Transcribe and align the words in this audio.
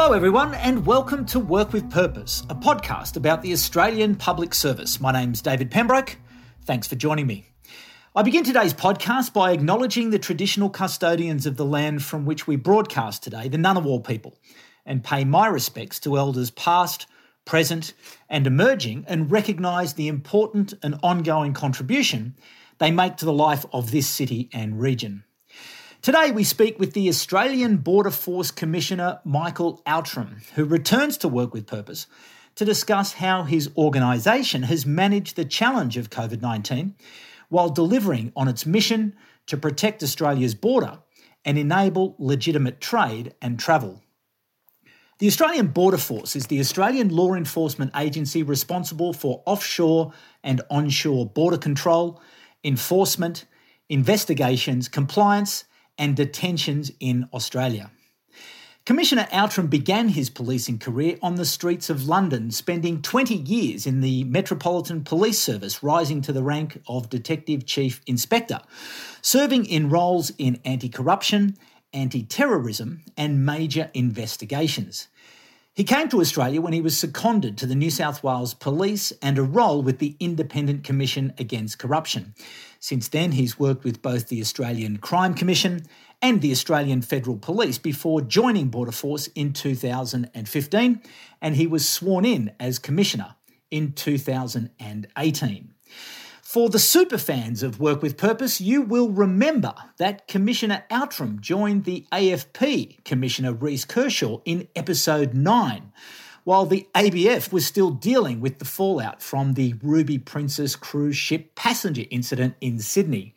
Hello, 0.00 0.12
everyone, 0.12 0.54
and 0.54 0.86
welcome 0.86 1.26
to 1.26 1.40
Work 1.40 1.72
with 1.72 1.90
Purpose, 1.90 2.44
a 2.48 2.54
podcast 2.54 3.16
about 3.16 3.42
the 3.42 3.52
Australian 3.52 4.14
Public 4.14 4.54
Service. 4.54 5.00
My 5.00 5.10
name's 5.10 5.42
David 5.42 5.72
Pembroke. 5.72 6.18
Thanks 6.64 6.86
for 6.86 6.94
joining 6.94 7.26
me. 7.26 7.46
I 8.14 8.22
begin 8.22 8.44
today's 8.44 8.72
podcast 8.72 9.32
by 9.32 9.50
acknowledging 9.50 10.10
the 10.10 10.18
traditional 10.20 10.70
custodians 10.70 11.46
of 11.46 11.56
the 11.56 11.64
land 11.64 12.04
from 12.04 12.26
which 12.26 12.46
we 12.46 12.54
broadcast 12.54 13.24
today, 13.24 13.48
the 13.48 13.58
Ngunnawal 13.58 14.06
people, 14.06 14.38
and 14.86 15.02
pay 15.02 15.24
my 15.24 15.48
respects 15.48 15.98
to 15.98 16.16
elders 16.16 16.52
past, 16.52 17.08
present, 17.44 17.92
and 18.28 18.46
emerging, 18.46 19.04
and 19.08 19.32
recognise 19.32 19.94
the 19.94 20.06
important 20.06 20.74
and 20.80 21.00
ongoing 21.02 21.54
contribution 21.54 22.36
they 22.78 22.92
make 22.92 23.16
to 23.16 23.24
the 23.24 23.32
life 23.32 23.66
of 23.72 23.90
this 23.90 24.06
city 24.06 24.48
and 24.52 24.80
region. 24.80 25.24
Today, 26.00 26.30
we 26.30 26.44
speak 26.44 26.78
with 26.78 26.92
the 26.92 27.08
Australian 27.08 27.78
Border 27.78 28.12
Force 28.12 28.52
Commissioner 28.52 29.18
Michael 29.24 29.82
Outram, 29.84 30.42
who 30.54 30.64
returns 30.64 31.16
to 31.18 31.28
work 31.28 31.52
with 31.52 31.66
purpose 31.66 32.06
to 32.54 32.64
discuss 32.64 33.14
how 33.14 33.42
his 33.42 33.68
organisation 33.76 34.62
has 34.62 34.86
managed 34.86 35.34
the 35.34 35.44
challenge 35.44 35.96
of 35.96 36.08
COVID 36.08 36.40
19 36.40 36.94
while 37.48 37.68
delivering 37.68 38.32
on 38.36 38.46
its 38.46 38.64
mission 38.64 39.16
to 39.46 39.56
protect 39.56 40.04
Australia's 40.04 40.54
border 40.54 41.00
and 41.44 41.58
enable 41.58 42.14
legitimate 42.20 42.80
trade 42.80 43.34
and 43.42 43.58
travel. 43.58 44.00
The 45.18 45.26
Australian 45.26 45.66
Border 45.66 45.98
Force 45.98 46.36
is 46.36 46.46
the 46.46 46.60
Australian 46.60 47.08
law 47.08 47.34
enforcement 47.34 47.90
agency 47.96 48.44
responsible 48.44 49.12
for 49.12 49.42
offshore 49.46 50.12
and 50.44 50.60
onshore 50.70 51.26
border 51.26 51.58
control, 51.58 52.22
enforcement, 52.62 53.46
investigations, 53.88 54.86
compliance, 54.86 55.64
and 55.98 56.16
detentions 56.16 56.90
in 57.00 57.28
Australia. 57.34 57.90
Commissioner 58.88 59.28
Outram 59.32 59.66
began 59.66 60.08
his 60.08 60.30
policing 60.30 60.78
career 60.78 61.18
on 61.20 61.34
the 61.34 61.44
streets 61.44 61.90
of 61.90 62.08
London, 62.08 62.50
spending 62.50 63.02
20 63.02 63.34
years 63.34 63.86
in 63.86 64.00
the 64.00 64.24
Metropolitan 64.24 65.04
Police 65.04 65.38
Service, 65.38 65.82
rising 65.82 66.22
to 66.22 66.32
the 66.32 66.42
rank 66.42 66.80
of 66.88 67.10
Detective 67.10 67.66
Chief 67.66 68.00
Inspector, 68.06 68.58
serving 69.20 69.66
in 69.66 69.90
roles 69.90 70.32
in 70.38 70.58
anti 70.64 70.88
corruption, 70.88 71.58
anti 71.92 72.22
terrorism, 72.22 73.02
and 73.14 73.44
major 73.44 73.90
investigations. 73.92 75.08
He 75.74 75.84
came 75.84 76.08
to 76.08 76.20
Australia 76.20 76.62
when 76.62 76.72
he 76.72 76.80
was 76.80 76.98
seconded 76.98 77.58
to 77.58 77.66
the 77.66 77.74
New 77.74 77.90
South 77.90 78.24
Wales 78.24 78.54
Police 78.54 79.12
and 79.22 79.38
a 79.38 79.42
role 79.42 79.82
with 79.82 79.98
the 79.98 80.16
Independent 80.18 80.82
Commission 80.82 81.34
Against 81.38 81.78
Corruption. 81.78 82.34
Since 82.80 83.08
then, 83.08 83.32
he's 83.32 83.58
worked 83.58 83.84
with 83.84 84.02
both 84.02 84.28
the 84.28 84.40
Australian 84.40 84.98
Crime 84.98 85.34
Commission 85.34 85.82
and 86.22 86.40
the 86.40 86.52
Australian 86.52 87.02
Federal 87.02 87.36
Police 87.36 87.78
before 87.78 88.20
joining 88.20 88.68
Border 88.68 88.92
Force 88.92 89.28
in 89.28 89.52
2015, 89.52 91.02
and 91.40 91.56
he 91.56 91.66
was 91.66 91.88
sworn 91.88 92.24
in 92.24 92.52
as 92.58 92.78
Commissioner 92.78 93.36
in 93.70 93.92
2018. 93.92 95.74
For 96.42 96.70
the 96.70 96.78
super 96.78 97.18
fans 97.18 97.62
of 97.62 97.78
Work 97.78 98.00
with 98.00 98.16
Purpose, 98.16 98.58
you 98.58 98.80
will 98.80 99.10
remember 99.10 99.74
that 99.98 100.26
Commissioner 100.26 100.82
Outram 100.90 101.40
joined 101.40 101.84
the 101.84 102.06
AFP 102.10 103.04
Commissioner 103.04 103.52
Reece 103.52 103.84
Kershaw 103.84 104.40
in 104.46 104.66
episode 104.74 105.34
9, 105.34 105.92
while 106.48 106.64
the 106.64 106.88
ABF 106.94 107.52
was 107.52 107.66
still 107.66 107.90
dealing 107.90 108.40
with 108.40 108.58
the 108.58 108.64
fallout 108.64 109.20
from 109.20 109.52
the 109.52 109.74
Ruby 109.82 110.16
Princess 110.16 110.76
cruise 110.76 111.14
ship 111.14 111.54
passenger 111.54 112.04
incident 112.10 112.54
in 112.62 112.78
Sydney. 112.78 113.34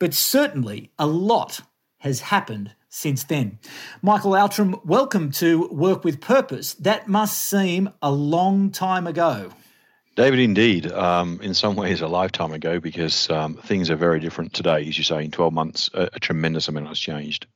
But 0.00 0.12
certainly 0.12 0.90
a 0.98 1.06
lot 1.06 1.60
has 1.98 2.18
happened 2.18 2.72
since 2.88 3.22
then. 3.22 3.60
Michael 4.02 4.34
Outram, 4.34 4.74
welcome 4.84 5.30
to 5.34 5.68
Work 5.68 6.02
with 6.02 6.20
Purpose. 6.20 6.74
That 6.74 7.06
must 7.06 7.38
seem 7.38 7.90
a 8.02 8.10
long 8.10 8.72
time 8.72 9.06
ago. 9.06 9.52
David, 10.16 10.40
indeed, 10.40 10.90
um, 10.90 11.38
in 11.40 11.54
some 11.54 11.76
ways 11.76 12.00
a 12.00 12.08
lifetime 12.08 12.52
ago 12.52 12.80
because 12.80 13.30
um, 13.30 13.54
things 13.54 13.88
are 13.88 13.94
very 13.94 14.18
different 14.18 14.52
today. 14.52 14.80
As 14.80 14.98
you 14.98 15.04
say, 15.04 15.24
in 15.24 15.30
12 15.30 15.52
months, 15.52 15.90
a, 15.94 16.08
a, 16.12 16.18
tremendous 16.18 16.66
amount 16.66 16.88
has 16.88 16.98
changed. 16.98 17.46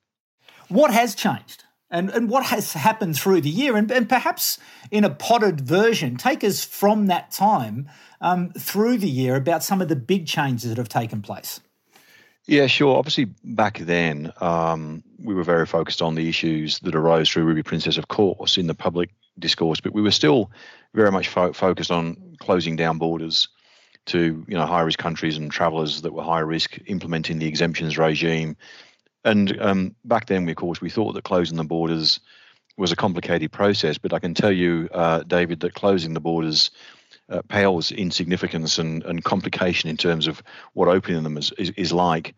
What 0.68 0.92
has 0.92 1.16
changed? 1.16 1.64
And, 1.92 2.10
and 2.10 2.28
what 2.28 2.46
has 2.46 2.72
happened 2.72 3.16
through 3.16 3.42
the 3.42 3.50
year? 3.50 3.76
And, 3.76 3.90
and 3.90 4.08
perhaps 4.08 4.58
in 4.90 5.04
a 5.04 5.10
potted 5.10 5.60
version, 5.60 6.16
take 6.16 6.42
us 6.42 6.64
from 6.64 7.06
that 7.06 7.30
time 7.30 7.88
um, 8.20 8.50
through 8.58 8.98
the 8.98 9.08
year 9.08 9.36
about 9.36 9.62
some 9.62 9.82
of 9.82 9.88
the 9.88 9.96
big 9.96 10.26
changes 10.26 10.70
that 10.70 10.78
have 10.78 10.88
taken 10.88 11.20
place. 11.20 11.60
Yeah, 12.46 12.66
sure. 12.66 12.96
Obviously, 12.96 13.26
back 13.44 13.78
then, 13.78 14.32
um, 14.40 15.04
we 15.22 15.34
were 15.34 15.44
very 15.44 15.66
focused 15.66 16.02
on 16.02 16.16
the 16.16 16.28
issues 16.28 16.80
that 16.80 16.94
arose 16.94 17.30
through 17.30 17.44
Ruby 17.44 17.62
Princess, 17.62 17.98
of 17.98 18.08
course, 18.08 18.58
in 18.58 18.66
the 18.66 18.74
public 18.74 19.10
discourse, 19.38 19.80
but 19.80 19.92
we 19.92 20.02
were 20.02 20.10
still 20.10 20.50
very 20.94 21.12
much 21.12 21.28
fo- 21.28 21.52
focused 21.52 21.90
on 21.90 22.36
closing 22.40 22.74
down 22.74 22.98
borders 22.98 23.48
to 24.04 24.44
you 24.48 24.54
know 24.56 24.66
high 24.66 24.80
risk 24.80 24.98
countries 24.98 25.36
and 25.36 25.52
travellers 25.52 26.02
that 26.02 26.12
were 26.12 26.24
high 26.24 26.40
risk, 26.40 26.78
implementing 26.86 27.38
the 27.38 27.46
exemptions 27.46 27.96
regime. 27.96 28.56
And 29.24 29.60
um, 29.60 29.94
back 30.04 30.26
then, 30.26 30.44
we, 30.44 30.52
of 30.52 30.56
course, 30.56 30.80
we 30.80 30.90
thought 30.90 31.12
that 31.12 31.24
closing 31.24 31.56
the 31.56 31.64
borders 31.64 32.20
was 32.76 32.92
a 32.92 32.96
complicated 32.96 33.52
process. 33.52 33.98
But 33.98 34.12
I 34.12 34.18
can 34.18 34.34
tell 34.34 34.52
you, 34.52 34.88
uh, 34.92 35.22
David, 35.24 35.60
that 35.60 35.74
closing 35.74 36.14
the 36.14 36.20
borders 36.20 36.70
uh, 37.28 37.42
pales 37.48 37.90
in 37.90 38.10
significance 38.10 38.78
and, 38.78 39.02
and 39.04 39.24
complication 39.24 39.88
in 39.88 39.96
terms 39.96 40.26
of 40.26 40.42
what 40.72 40.88
opening 40.88 41.22
them 41.22 41.36
is, 41.36 41.52
is, 41.58 41.70
is 41.76 41.92
like. 41.92 42.34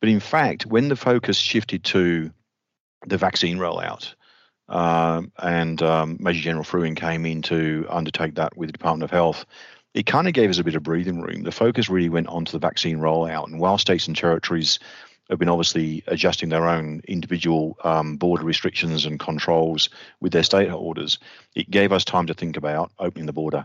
But 0.00 0.08
in 0.08 0.20
fact, 0.20 0.66
when 0.66 0.88
the 0.88 0.96
focus 0.96 1.36
shifted 1.36 1.84
to 1.84 2.30
the 3.06 3.18
vaccine 3.18 3.58
rollout, 3.58 4.14
um, 4.68 5.30
and 5.38 5.80
um, 5.82 6.16
Major 6.20 6.40
General 6.40 6.64
Frewen 6.64 6.96
came 6.96 7.24
in 7.24 7.42
to 7.42 7.86
undertake 7.88 8.34
that 8.34 8.56
with 8.56 8.68
the 8.68 8.72
Department 8.72 9.04
of 9.04 9.10
Health. 9.10 9.46
It 9.94 10.06
kind 10.06 10.26
of 10.26 10.34
gave 10.34 10.50
us 10.50 10.58
a 10.58 10.64
bit 10.64 10.74
of 10.74 10.82
breathing 10.82 11.22
room. 11.22 11.42
The 11.42 11.52
focus 11.52 11.88
really 11.88 12.08
went 12.08 12.26
onto 12.26 12.52
the 12.52 12.58
vaccine 12.58 12.98
rollout, 12.98 13.46
and 13.46 13.60
while 13.60 13.78
states 13.78 14.06
and 14.06 14.16
territories 14.16 14.78
have 15.30 15.38
been 15.38 15.48
obviously 15.48 16.02
adjusting 16.06 16.48
their 16.48 16.68
own 16.68 17.00
individual 17.08 17.76
um, 17.84 18.16
border 18.16 18.44
restrictions 18.44 19.04
and 19.04 19.18
controls 19.18 19.88
with 20.20 20.32
their 20.32 20.42
state 20.42 20.70
orders, 20.70 21.18
it 21.54 21.70
gave 21.70 21.92
us 21.92 22.04
time 22.04 22.26
to 22.26 22.34
think 22.34 22.56
about 22.56 22.92
opening 22.98 23.26
the 23.26 23.32
border 23.32 23.64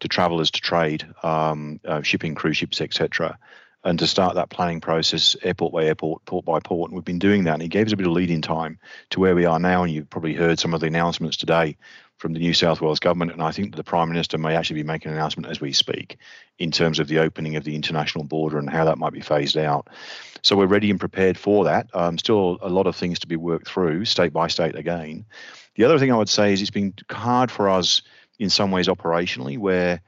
to 0.00 0.08
travellers 0.08 0.50
to 0.50 0.60
trade, 0.60 1.06
um, 1.22 1.78
uh, 1.84 2.02
shipping, 2.02 2.34
cruise 2.34 2.56
ships, 2.56 2.80
etc 2.80 3.38
and 3.84 3.98
to 3.98 4.06
start 4.06 4.34
that 4.34 4.48
planning 4.48 4.80
process 4.80 5.36
airport 5.42 5.72
by 5.72 5.84
airport, 5.84 6.24
port 6.24 6.44
by 6.44 6.58
port. 6.58 6.90
And 6.90 6.96
we've 6.96 7.04
been 7.04 7.18
doing 7.18 7.44
that. 7.44 7.54
And 7.54 7.62
he 7.62 7.68
gave 7.68 7.86
us 7.86 7.92
a 7.92 7.96
bit 7.96 8.06
of 8.06 8.12
lead 8.12 8.30
in 8.30 8.42
time 8.42 8.78
to 9.10 9.20
where 9.20 9.34
we 9.34 9.44
are 9.44 9.58
now. 9.58 9.82
And 9.82 9.92
you've 9.92 10.08
probably 10.08 10.34
heard 10.34 10.58
some 10.58 10.72
of 10.72 10.80
the 10.80 10.86
announcements 10.86 11.36
today 11.36 11.76
from 12.24 12.32
the 12.32 12.40
New 12.40 12.54
South 12.54 12.80
Wales 12.80 13.00
government. 13.00 13.32
And 13.32 13.42
I 13.42 13.52
think 13.52 13.76
the 13.76 13.84
Prime 13.84 14.08
Minister 14.08 14.38
may 14.38 14.56
actually 14.56 14.80
be 14.80 14.86
making 14.86 15.10
an 15.10 15.18
announcement 15.18 15.50
as 15.50 15.60
we 15.60 15.74
speak 15.74 16.16
in 16.58 16.70
terms 16.70 16.98
of 16.98 17.06
the 17.06 17.18
opening 17.18 17.54
of 17.56 17.64
the 17.64 17.76
international 17.76 18.24
border 18.24 18.56
and 18.56 18.70
how 18.70 18.86
that 18.86 18.96
might 18.96 19.12
be 19.12 19.20
phased 19.20 19.58
out. 19.58 19.88
So 20.40 20.56
we're 20.56 20.64
ready 20.64 20.88
and 20.88 20.98
prepared 20.98 21.36
for 21.36 21.64
that. 21.64 21.86
Um, 21.92 22.16
still 22.16 22.56
a 22.62 22.70
lot 22.70 22.86
of 22.86 22.96
things 22.96 23.18
to 23.18 23.26
be 23.26 23.36
worked 23.36 23.68
through, 23.68 24.06
state 24.06 24.32
by 24.32 24.48
state 24.48 24.74
again. 24.74 25.26
The 25.74 25.84
other 25.84 25.98
thing 25.98 26.10
I 26.10 26.16
would 26.16 26.30
say 26.30 26.54
is 26.54 26.62
it's 26.62 26.70
been 26.70 26.94
hard 27.10 27.50
for 27.50 27.68
us 27.68 28.00
in 28.38 28.48
some 28.48 28.70
ways 28.70 28.88
operationally, 28.88 29.58
where 29.58 30.00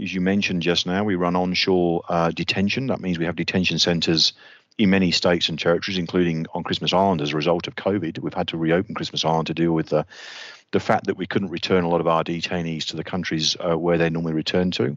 as 0.00 0.14
you 0.14 0.20
mentioned 0.20 0.62
just 0.62 0.86
now, 0.86 1.02
we 1.02 1.16
run 1.16 1.34
onshore 1.34 2.04
uh, 2.08 2.30
detention. 2.30 2.86
That 2.86 3.00
means 3.00 3.18
we 3.18 3.24
have 3.24 3.34
detention 3.34 3.80
centres 3.80 4.32
in 4.78 4.90
many 4.90 5.10
states 5.10 5.48
and 5.48 5.58
territories, 5.58 5.98
including 5.98 6.46
on 6.54 6.64
Christmas 6.64 6.92
Island 6.92 7.20
as 7.20 7.32
a 7.32 7.36
result 7.36 7.68
of 7.68 7.76
COVID. 7.76 8.18
We've 8.18 8.34
had 8.34 8.48
to 8.48 8.56
reopen 8.56 8.94
Christmas 8.94 9.24
Island 9.24 9.46
to 9.46 9.54
deal 9.54 9.72
with 9.72 9.88
the, 9.88 10.06
the 10.72 10.80
fact 10.80 11.06
that 11.06 11.16
we 11.16 11.26
couldn't 11.26 11.50
return 11.50 11.84
a 11.84 11.88
lot 11.88 12.00
of 12.00 12.08
our 12.08 12.24
detainees 12.24 12.86
to 12.86 12.96
the 12.96 13.04
countries 13.04 13.56
uh, 13.60 13.78
where 13.78 13.98
they 13.98 14.10
normally 14.10 14.34
return 14.34 14.70
to. 14.72 14.96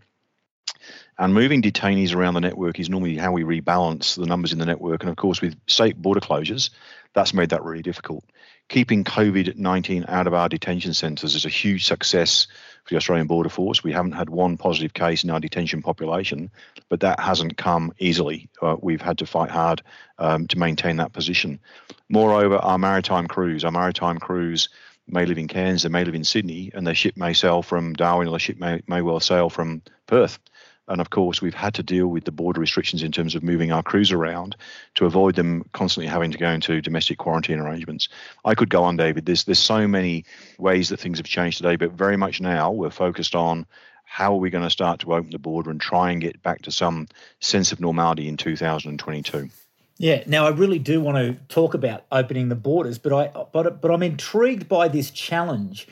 And 1.20 1.34
moving 1.34 1.62
detainees 1.62 2.14
around 2.14 2.36
the 2.36 2.42
network 2.42 2.80
is 2.80 2.90
normally 2.90 3.18
how 3.18 3.32
we 3.32 3.44
rebalance 3.44 4.16
the 4.16 4.26
numbers 4.26 4.54
in 4.54 4.60
the 4.60 4.66
network. 4.66 5.02
And 5.02 5.10
of 5.10 5.16
course, 5.16 5.42
with 5.42 5.56
state 5.68 6.00
border 6.00 6.20
closures, 6.20 6.70
that's 7.14 7.34
made 7.34 7.50
that 7.50 7.64
really 7.64 7.82
difficult. 7.82 8.24
Keeping 8.70 9.04
COVID 9.04 9.56
19 9.56 10.06
out 10.08 10.28
of 10.28 10.34
our 10.34 10.50
detention 10.50 10.94
centres 10.94 11.36
is 11.36 11.46
a 11.46 11.50
huge 11.50 11.86
success 11.86 12.48
for 12.88 12.94
the 12.94 12.98
Australian 12.98 13.28
Border 13.28 13.50
Force. 13.50 13.84
We 13.84 13.92
haven't 13.92 14.14
had 14.14 14.30
one 14.30 14.56
positive 14.56 14.94
case 14.94 15.26
in 15.26 15.30
our 15.30 15.42
detention 15.42 15.82
population, 15.82 16.50
but 16.88 17.02
that 17.02 17.20
hasn't 17.20 17.58
come 17.58 17.94
easily. 18.00 18.48
Uh, 18.62 18.78
we've 18.82 19.02
had 19.02 19.18
to 19.18 19.26
fight 19.26 19.52
hard 19.52 19.82
um, 20.20 20.48
to 20.48 20.58
maintain 20.58 20.96
that 20.98 21.12
position. 21.12 21.60
Moreover, 22.08 22.56
our 22.58 22.78
maritime 22.78 23.28
crews, 23.28 23.66
our 23.66 23.72
maritime 23.72 24.20
crews 24.20 24.70
may 25.06 25.26
live 25.26 25.38
in 25.38 25.50
Cairns, 25.50 25.84
they 25.84 25.90
may 25.90 26.06
live 26.06 26.16
in 26.16 26.24
Sydney, 26.24 26.72
and 26.74 26.88
their 26.88 26.96
ship 26.96 27.18
may 27.18 27.34
sail 27.34 27.62
from 27.62 27.94
Darwin 27.94 28.30
or 28.30 28.32
their 28.32 28.40
ship 28.40 28.58
may, 28.58 28.82
may 28.88 29.02
well 29.02 29.20
sail 29.20 29.50
from 29.50 29.82
Perth. 30.06 30.40
And 30.88 31.02
of 31.02 31.10
course, 31.10 31.42
we've 31.42 31.54
had 31.54 31.74
to 31.76 31.84
deal 31.84 32.08
with 32.08 32.24
the 32.24 32.32
border 32.32 32.62
restrictions 32.62 33.04
in 33.04 33.12
terms 33.12 33.36
of 33.36 33.44
moving 33.44 33.72
our 33.72 33.84
crews 33.84 34.12
around 34.12 34.56
to 34.96 35.06
avoid 35.06 35.36
them 35.36 35.66
constantly 35.74 36.08
having 36.08 36.32
to 36.32 36.38
go 36.38 36.50
into 36.50 36.82
domestic 36.82 37.18
quarantine 37.18 37.60
arrangements. 37.60 38.08
I 38.46 38.56
could 38.56 38.70
go 38.70 38.84
on, 38.84 38.98
David. 38.98 39.26
There's 39.26 39.44
there's 39.44 39.60
so 39.60 39.88
many 39.88 40.26
ways 40.58 40.90
that 40.90 41.00
things 41.00 41.18
have 41.20 41.28
changed 41.28 41.58
today, 41.58 41.76
but 41.76 41.92
very 41.92 42.18
much 42.18 42.40
now 42.40 42.72
we're 42.72 42.90
focused 42.90 43.36
on 43.36 43.66
how 44.06 44.34
are 44.34 44.40
we 44.40 44.50
going 44.50 44.64
to 44.64 44.70
start 44.70 45.02
to 45.02 45.14
open 45.14 45.32
the 45.32 45.40
border 45.40 45.70
and 45.70 45.82
try 45.82 46.12
and 46.12 46.22
get 46.22 46.42
back 46.42 46.62
to 46.62 46.72
some 46.72 47.08
sense 47.42 47.74
of 47.74 47.82
normality 47.82 48.30
in 48.30 48.38
2022. 48.38 49.50
Yeah. 49.98 50.24
Now, 50.26 50.46
I 50.46 50.50
really 50.50 50.80
do 50.80 51.02
want 51.02 51.18
to 51.18 51.34
talk 51.54 51.74
about 51.74 52.06
opening 52.12 52.50
the 52.50 52.56
borders, 52.56 52.98
but 52.98 53.14
I 53.14 53.46
but 53.52 53.82
but 53.82 53.92
I'm 53.92 54.04
intrigued 54.04 54.70
by 54.70 54.88
this 54.88 55.12
challenge 55.12 55.88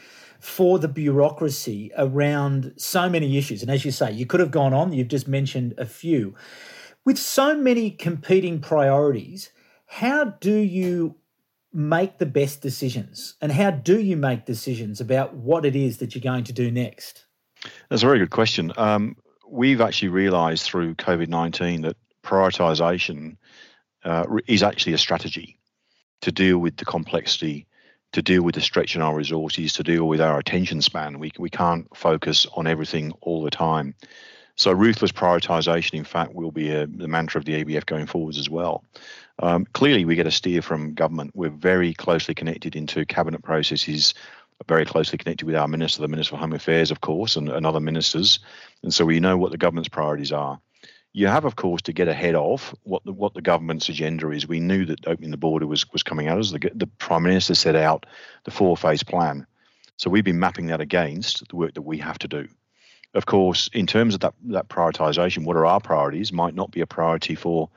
for 0.46 0.78
the 0.78 0.88
bureaucracy 0.88 1.92
around 1.98 2.72
so 2.78 3.10
many 3.10 3.36
issues. 3.36 3.64
And 3.64 3.72
as 3.72 3.84
you 3.84 3.90
say, 3.90 4.12
you 4.12 4.28
could 4.28 4.40
have 4.40 4.52
gone 4.52 4.76
on. 4.76 4.94
You've 4.94 5.08
just 5.08 5.28
mentioned 5.28 5.74
a 5.80 5.88
few. 5.88 6.36
With 7.04 7.18
so 7.18 7.58
many 7.58 7.90
competing 7.90 8.62
priorities, 8.62 9.50
how 9.88 10.26
do 10.26 10.56
you 10.56 11.16
make 11.74 12.20
the 12.20 12.28
best 12.28 12.62
decisions? 12.62 13.34
And 13.42 13.52
how 13.52 13.72
do 13.72 14.00
you 14.00 14.16
make 14.16 14.46
decisions 14.46 15.02
about 15.02 15.34
what 15.34 15.66
it 15.66 15.76
is 15.76 15.98
that 15.98 16.14
you're 16.14 16.22
going 16.22 16.44
to 16.44 16.54
do 16.54 16.70
next? 16.70 17.26
That's 17.90 18.04
a 18.04 18.06
very 18.06 18.20
good 18.20 18.30
question. 18.30 18.72
Um, 18.78 19.18
we've 19.50 19.82
actually 19.82 20.10
realised 20.10 20.66
through 20.66 20.94
COVID 20.94 21.28
19 21.28 21.82
that 21.82 21.98
prioritisation 22.24 23.38
uh, 24.04 24.26
is 24.46 24.62
actually 24.62 24.94
a 24.94 25.00
strategy 25.00 25.58
to 26.22 26.32
deal 26.32 26.60
with 26.60 26.78
the 26.78 26.86
complexity, 26.86 27.66
to 28.16 28.22
deal 28.22 28.44
with 28.44 28.56
the 28.56 28.62
stretch 28.62 28.96
in 28.96 29.02
our 29.02 29.14
resources, 29.14 29.74
to 29.74 29.84
deal 29.84 30.08
with 30.08 30.22
our 30.22 30.40
attention 30.40 30.82
span. 30.82 31.20
We, 31.20 31.34
we 31.38 31.50
can't 31.50 31.86
focus 31.94 32.48
on 32.54 32.66
everything 32.66 33.12
all 33.20 33.44
the 33.44 33.52
time. 33.52 33.94
So 34.56 34.72
ruthless 34.72 35.12
prioritisation, 35.12 35.96
in 35.96 36.06
fact, 36.06 36.34
will 36.34 36.54
be 36.54 36.72
a, 36.72 36.88
the 36.88 37.10
mantra 37.10 37.40
of 37.40 37.44
the 37.44 37.62
ABF 37.62 37.86
going 37.86 38.06
forwards 38.06 38.38
as 38.38 38.50
well. 38.50 38.86
Um, 39.40 39.66
clearly, 39.74 40.06
we 40.06 40.16
get 40.16 40.28
a 40.28 40.32
steer 40.32 40.62
from 40.62 40.94
government. 40.94 41.32
We're 41.36 41.50
very 41.50 41.94
closely 41.94 42.34
connected 42.34 42.78
into 42.78 43.06
cabinet 43.06 43.44
processes, 43.44 44.14
very 44.66 44.86
closely 44.86 45.18
connected 45.18 45.46
with 45.46 45.58
our 45.58 45.68
minister, 45.68 46.02
the 46.02 46.08
Minister 46.08 46.36
for 46.36 46.38
Home 46.38 46.54
Affairs, 46.54 46.92
of 46.92 47.02
course, 47.02 47.36
and, 47.36 47.50
and 47.50 47.66
other 47.66 47.82
ministers. 47.82 48.40
And 48.82 48.94
so 48.94 49.04
we 49.04 49.20
know 49.20 49.36
what 49.36 49.52
the 49.52 49.58
government's 49.58 49.90
priorities 49.90 50.32
are. 50.32 50.58
You 51.18 51.28
have, 51.28 51.46
of 51.46 51.56
course, 51.56 51.82
to 51.84 51.94
get 51.94 52.10
ahead 52.10 52.36
of 52.36 52.76
what 52.84 53.06
the 53.06 53.14
what 53.14 53.36
the 53.36 53.42
government's 53.42 53.88
agenda 53.88 54.30
is. 54.32 54.50
We 54.50 54.60
knew 54.60 54.84
that 54.84 55.08
opening 55.08 55.32
the 55.32 55.38
border 55.38 55.66
was 55.66 55.90
was 55.94 56.04
coming 56.04 56.28
out 56.28 56.40
as 56.40 56.52
the 56.52 56.70
the 56.76 56.88
prime 56.88 57.24
minister 57.24 57.56
set 57.56 57.74
out 57.74 58.06
the 58.44 58.52
four 58.52 58.76
phase 58.76 59.02
plan. 59.02 59.48
So 59.96 60.10
we've 60.10 60.26
been 60.26 60.40
mapping 60.40 60.66
that 60.68 60.82
against 60.82 61.48
the 61.48 61.56
work 61.56 61.74
that 61.76 61.84
we 61.84 62.00
have 62.00 62.20
to 62.20 62.28
do. 62.28 62.50
Of 63.14 63.28
course, 63.28 63.70
in 63.72 63.88
terms 63.88 64.14
of 64.14 64.20
that 64.20 64.34
that 64.48 64.68
prioritisation, 64.68 65.46
what 65.46 65.56
are 65.56 65.66
our 65.66 65.80
priorities 65.80 66.34
might 66.34 66.54
not 66.54 66.72
be 66.72 66.82
a 66.82 66.86
priority 66.86 67.34
for 67.34 67.70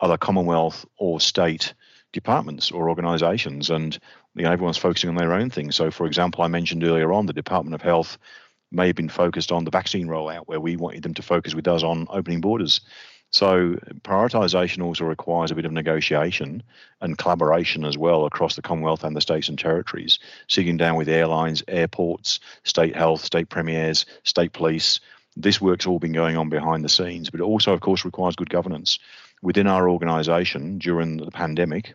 other 0.00 0.16
Commonwealth 0.16 0.86
or 0.96 1.20
state 1.20 1.74
departments 2.14 2.70
or 2.70 2.88
organisations, 2.88 3.68
and 3.68 3.98
you 4.34 4.44
know, 4.44 4.52
everyone's 4.52 4.78
focusing 4.78 5.10
on 5.10 5.16
their 5.16 5.34
own 5.34 5.50
thing. 5.50 5.70
So, 5.70 5.90
for 5.90 6.06
example, 6.06 6.42
I 6.42 6.48
mentioned 6.48 6.82
earlier 6.82 7.12
on 7.12 7.26
the 7.26 7.34
Department 7.34 7.74
of 7.74 7.82
Health 7.82 8.16
may 8.70 8.88
have 8.88 8.96
been 8.96 9.08
focused 9.08 9.52
on 9.52 9.64
the 9.64 9.70
vaccine 9.70 10.06
rollout, 10.06 10.46
where 10.46 10.60
we 10.60 10.76
wanted 10.76 11.02
them 11.02 11.14
to 11.14 11.22
focus 11.22 11.54
with 11.54 11.68
us 11.68 11.82
on 11.82 12.06
opening 12.10 12.40
borders. 12.40 12.80
So, 13.30 13.74
prioritisation 14.02 14.82
also 14.82 15.04
requires 15.04 15.50
a 15.50 15.54
bit 15.54 15.64
of 15.64 15.72
negotiation 15.72 16.62
and 17.00 17.18
collaboration 17.18 17.84
as 17.84 17.98
well 17.98 18.24
across 18.24 18.56
the 18.56 18.62
Commonwealth 18.62 19.04
and 19.04 19.16
the 19.16 19.20
states 19.20 19.48
and 19.48 19.58
territories, 19.58 20.18
sitting 20.48 20.76
down 20.76 20.96
with 20.96 21.08
airlines, 21.08 21.62
airports, 21.68 22.40
state 22.64 22.94
health, 22.94 23.24
state 23.24 23.48
premiers, 23.48 24.06
state 24.22 24.52
police. 24.52 25.00
This 25.36 25.60
work's 25.60 25.86
all 25.86 25.98
been 25.98 26.12
going 26.12 26.36
on 26.36 26.48
behind 26.48 26.84
the 26.84 26.88
scenes, 26.88 27.28
but 27.28 27.40
it 27.40 27.44
also, 27.44 27.72
of 27.72 27.80
course, 27.80 28.04
requires 28.04 28.36
good 28.36 28.48
governance. 28.48 28.98
Within 29.42 29.66
our 29.66 29.88
organisation 29.90 30.78
during 30.78 31.18
the 31.18 31.30
pandemic, 31.30 31.94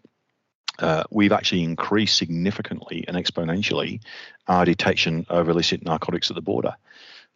uh, 0.79 1.03
we've 1.09 1.31
actually 1.31 1.63
increased 1.63 2.17
significantly 2.17 3.05
and 3.07 3.17
exponentially 3.17 4.01
our 4.47 4.65
detection 4.65 5.25
of 5.29 5.49
illicit 5.49 5.83
narcotics 5.83 6.29
at 6.29 6.35
the 6.35 6.41
border. 6.41 6.75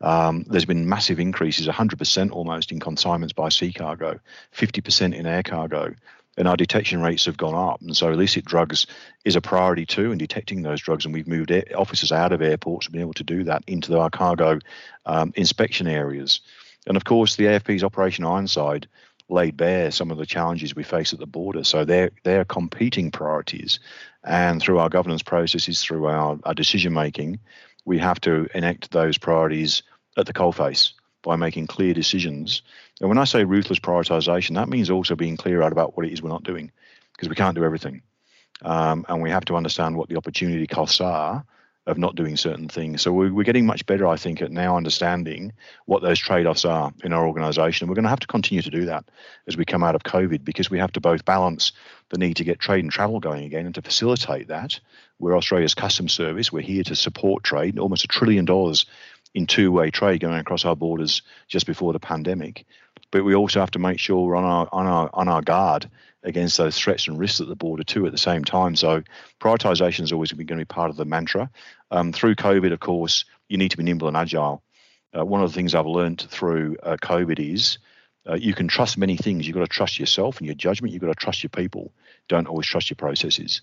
Um, 0.01 0.43
there's 0.47 0.65
been 0.65 0.89
massive 0.89 1.19
increases, 1.19 1.67
100% 1.67 2.31
almost 2.31 2.71
in 2.71 2.79
consignments 2.79 3.33
by 3.33 3.49
sea 3.49 3.71
cargo, 3.71 4.19
50% 4.53 5.15
in 5.15 5.25
air 5.25 5.43
cargo, 5.43 5.95
and 6.37 6.47
our 6.47 6.57
detection 6.57 7.01
rates 7.01 7.25
have 7.25 7.37
gone 7.37 7.55
up. 7.55 7.81
And 7.81 7.95
so 7.95 8.11
illicit 8.11 8.45
drugs 8.45 8.87
is 9.23 9.35
a 9.35 9.41
priority 9.41 9.85
too 9.85 10.11
in 10.11 10.17
detecting 10.17 10.63
those 10.63 10.81
drugs. 10.81 11.05
And 11.05 11.13
we've 11.13 11.27
moved 11.27 11.51
officers 11.75 12.11
out 12.11 12.33
of 12.33 12.41
airports 12.41 12.87
to 12.87 12.91
be 12.91 12.99
able 12.99 13.13
to 13.13 13.23
do 13.23 13.45
that 13.45 13.63
into 13.67 13.97
our 13.97 14.09
cargo 14.09 14.59
um, 15.05 15.31
inspection 15.35 15.87
areas. 15.87 16.41
And 16.87 16.97
of 16.97 17.05
course, 17.05 17.35
the 17.35 17.45
AFP's 17.45 17.83
Operation 17.83 18.25
Ironside 18.25 18.87
laid 19.29 19.57
bare 19.57 19.91
some 19.91 20.11
of 20.11 20.17
the 20.17 20.25
challenges 20.25 20.75
we 20.75 20.83
face 20.83 21.13
at 21.13 21.19
the 21.19 21.25
border. 21.25 21.63
So 21.63 21.83
they're, 21.83 22.11
they're 22.23 22.45
competing 22.45 23.11
priorities. 23.11 23.79
And 24.23 24.61
through 24.61 24.79
our 24.79 24.89
governance 24.89 25.23
processes, 25.23 25.81
through 25.81 26.05
our, 26.05 26.37
our 26.43 26.53
decision 26.53 26.93
making, 26.93 27.39
we 27.85 27.97
have 27.99 28.21
to 28.21 28.47
enact 28.53 28.91
those 28.91 29.17
priorities 29.17 29.83
at 30.17 30.25
the 30.25 30.33
coalface 30.33 30.93
by 31.21 31.35
making 31.35 31.67
clear 31.67 31.93
decisions. 31.93 32.61
And 32.99 33.09
when 33.09 33.17
I 33.17 33.23
say 33.23 33.43
ruthless 33.43 33.79
prioritization, 33.79 34.55
that 34.55 34.69
means 34.69 34.89
also 34.89 35.15
being 35.15 35.37
clear 35.37 35.61
out 35.61 35.71
about 35.71 35.97
what 35.97 36.05
it 36.05 36.13
is 36.13 36.21
we're 36.21 36.29
not 36.29 36.43
doing, 36.43 36.71
because 37.13 37.29
we 37.29 37.35
can't 37.35 37.55
do 37.55 37.63
everything. 37.63 38.01
Um, 38.61 39.05
and 39.09 39.21
we 39.21 39.31
have 39.31 39.45
to 39.45 39.55
understand 39.55 39.97
what 39.97 40.07
the 40.09 40.17
opportunity 40.17 40.67
costs 40.67 41.01
are 41.01 41.43
of 41.87 41.97
not 41.97 42.15
doing 42.15 42.35
certain 42.35 42.67
things. 42.67 43.01
So 43.01 43.11
we're, 43.11 43.31
we're 43.31 43.43
getting 43.43 43.65
much 43.65 43.85
better, 43.85 44.07
I 44.07 44.15
think, 44.15 44.41
at 44.41 44.51
now 44.51 44.75
understanding 44.75 45.53
what 45.85 46.01
those 46.01 46.19
trade 46.19 46.47
offs 46.47 46.65
are 46.65 46.91
in 47.03 47.13
our 47.13 47.27
organization. 47.27 47.87
We're 47.87 47.95
going 47.95 48.03
to 48.03 48.09
have 48.09 48.19
to 48.21 48.27
continue 48.27 48.63
to 48.63 48.69
do 48.71 48.85
that 48.85 49.05
as 49.47 49.55
we 49.55 49.65
come 49.65 49.83
out 49.83 49.95
of 49.95 50.03
COVID 50.03 50.43
because 50.43 50.69
we 50.69 50.79
have 50.79 50.91
to 50.93 51.01
both 51.01 51.25
balance 51.25 51.73
the 52.09 52.17
need 52.17 52.37
to 52.37 52.43
get 52.43 52.59
trade 52.59 52.83
and 52.83 52.91
travel 52.91 53.19
going 53.19 53.45
again 53.45 53.65
and 53.65 53.75
to 53.75 53.81
facilitate 53.81 54.47
that. 54.47 54.79
We're 55.19 55.37
Australia's 55.37 55.75
customs 55.75 56.13
service. 56.13 56.51
We're 56.51 56.61
here 56.61 56.83
to 56.83 56.95
support 56.95 57.43
trade, 57.43 57.77
almost 57.77 58.03
a 58.03 58.07
trillion 58.07 58.45
dollars 58.45 58.85
in 59.35 59.45
two 59.45 59.71
way 59.71 59.91
trade 59.91 60.21
going 60.21 60.39
across 60.39 60.65
our 60.65 60.75
borders 60.75 61.21
just 61.47 61.67
before 61.67 61.93
the 61.93 61.99
pandemic. 61.99 62.65
But 63.11 63.23
we 63.23 63.35
also 63.35 63.59
have 63.59 63.71
to 63.71 63.79
make 63.79 63.99
sure 63.99 64.25
we're 64.25 64.35
on 64.35 64.43
our, 64.43 64.67
on 64.71 64.87
our, 64.87 65.09
on 65.13 65.27
our 65.27 65.41
guard 65.41 65.89
against 66.25 66.57
those 66.57 66.77
threats 66.77 67.07
and 67.07 67.17
risks 67.17 67.39
at 67.39 67.47
the 67.47 67.55
border 67.55 67.83
too 67.83 68.05
at 68.05 68.11
the 68.11 68.17
same 68.17 68.43
time. 68.43 68.75
So 68.75 69.03
prioritisation 69.39 70.03
is 70.03 70.11
always 70.11 70.31
going 70.31 70.47
to 70.47 70.55
be 70.55 70.65
part 70.65 70.89
of 70.89 70.97
the 70.97 71.05
mantra. 71.05 71.49
Um, 71.91 72.11
through 72.11 72.35
COVID, 72.35 72.73
of 72.73 72.79
course, 72.79 73.25
you 73.47 73.57
need 73.57 73.71
to 73.71 73.77
be 73.77 73.83
nimble 73.83 74.07
and 74.07 74.17
agile. 74.17 74.63
Uh, 75.17 75.23
one 75.23 75.41
of 75.41 75.49
the 75.49 75.55
things 75.55 75.73
I've 75.73 75.85
learned 75.85 76.21
through 76.29 76.77
uh, 76.83 76.97
COVID 77.01 77.39
is 77.39 77.77
uh, 78.27 78.33
you 78.33 78.53
can 78.53 78.67
trust 78.67 78.97
many 78.97 79.15
things. 79.15 79.47
You've 79.47 79.53
got 79.53 79.61
to 79.61 79.67
trust 79.67 79.99
yourself 79.99 80.39
and 80.39 80.47
your 80.47 80.55
judgment. 80.55 80.93
You've 80.93 81.01
got 81.01 81.09
to 81.09 81.15
trust 81.15 81.43
your 81.43 81.51
people. 81.51 81.93
Don't 82.27 82.47
always 82.47 82.65
trust 82.65 82.89
your 82.89 82.95
processes. 82.95 83.61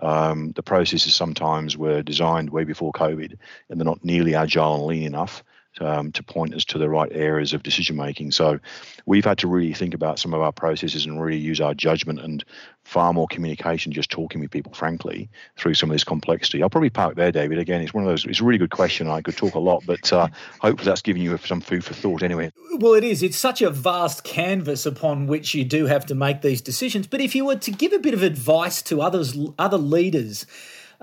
Um, 0.00 0.52
the 0.52 0.62
processes 0.62 1.14
sometimes 1.14 1.76
were 1.76 2.02
designed 2.02 2.50
way 2.50 2.64
before 2.64 2.92
COVID 2.92 3.36
and 3.68 3.80
they're 3.80 3.84
not 3.84 4.04
nearly 4.04 4.34
agile 4.34 4.74
and 4.74 4.84
lean 4.84 5.02
enough 5.02 5.42
um, 5.80 6.12
to 6.12 6.22
point 6.22 6.54
us 6.54 6.64
to 6.66 6.78
the 6.78 6.88
right 6.88 7.10
areas 7.12 7.52
of 7.52 7.62
decision 7.62 7.96
making. 7.96 8.30
So 8.32 8.58
we've 9.06 9.24
had 9.24 9.38
to 9.38 9.48
really 9.48 9.72
think 9.72 9.94
about 9.94 10.18
some 10.18 10.34
of 10.34 10.40
our 10.40 10.52
processes 10.52 11.06
and 11.06 11.20
really 11.20 11.38
use 11.38 11.60
our 11.60 11.74
judgment 11.74 12.20
and 12.20 12.44
far 12.84 13.12
more 13.12 13.26
communication, 13.28 13.92
just 13.92 14.10
talking 14.10 14.40
with 14.40 14.50
people, 14.50 14.72
frankly, 14.74 15.30
through 15.56 15.74
some 15.74 15.90
of 15.90 15.94
this 15.94 16.04
complexity. 16.04 16.62
I'll 16.62 16.70
probably 16.70 16.90
park 16.90 17.14
there, 17.14 17.32
David. 17.32 17.58
Again, 17.58 17.80
it's 17.80 17.94
one 17.94 18.04
of 18.04 18.10
those, 18.10 18.24
it's 18.24 18.40
a 18.40 18.44
really 18.44 18.58
good 18.58 18.70
question. 18.70 19.08
I 19.08 19.22
could 19.22 19.36
talk 19.36 19.54
a 19.54 19.60
lot, 19.60 19.82
but 19.86 20.12
uh, 20.12 20.28
hopefully 20.60 20.84
that's 20.84 21.02
giving 21.02 21.22
you 21.22 21.36
some 21.38 21.60
food 21.60 21.84
for 21.84 21.94
thought 21.94 22.22
anyway. 22.22 22.52
Well, 22.78 22.94
it 22.94 23.04
is. 23.04 23.22
It's 23.22 23.38
such 23.38 23.62
a 23.62 23.70
vast 23.70 24.24
canvas 24.24 24.84
upon 24.84 25.26
which 25.26 25.54
you 25.54 25.64
do 25.64 25.86
have 25.86 26.06
to 26.06 26.14
make 26.14 26.42
these 26.42 26.60
decisions. 26.60 27.06
But 27.06 27.20
if 27.20 27.34
you 27.34 27.44
were 27.44 27.56
to 27.56 27.70
give 27.70 27.92
a 27.92 27.98
bit 27.98 28.14
of 28.14 28.22
advice 28.22 28.82
to 28.82 29.00
others, 29.00 29.38
other 29.58 29.78
leaders, 29.78 30.46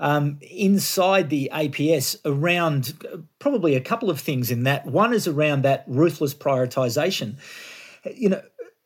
um, 0.00 0.38
inside 0.40 1.30
the 1.30 1.50
APS 1.52 2.16
around 2.24 3.04
probably 3.38 3.76
a 3.76 3.80
couple 3.80 4.10
of 4.10 4.18
things 4.18 4.50
in 4.50 4.64
that. 4.64 4.86
One 4.86 5.12
is 5.12 5.28
around 5.28 5.62
that 5.62 5.84
ruthless 5.86 6.34
prioritization. 6.34 7.36
You 8.04 8.30
know, 8.30 8.42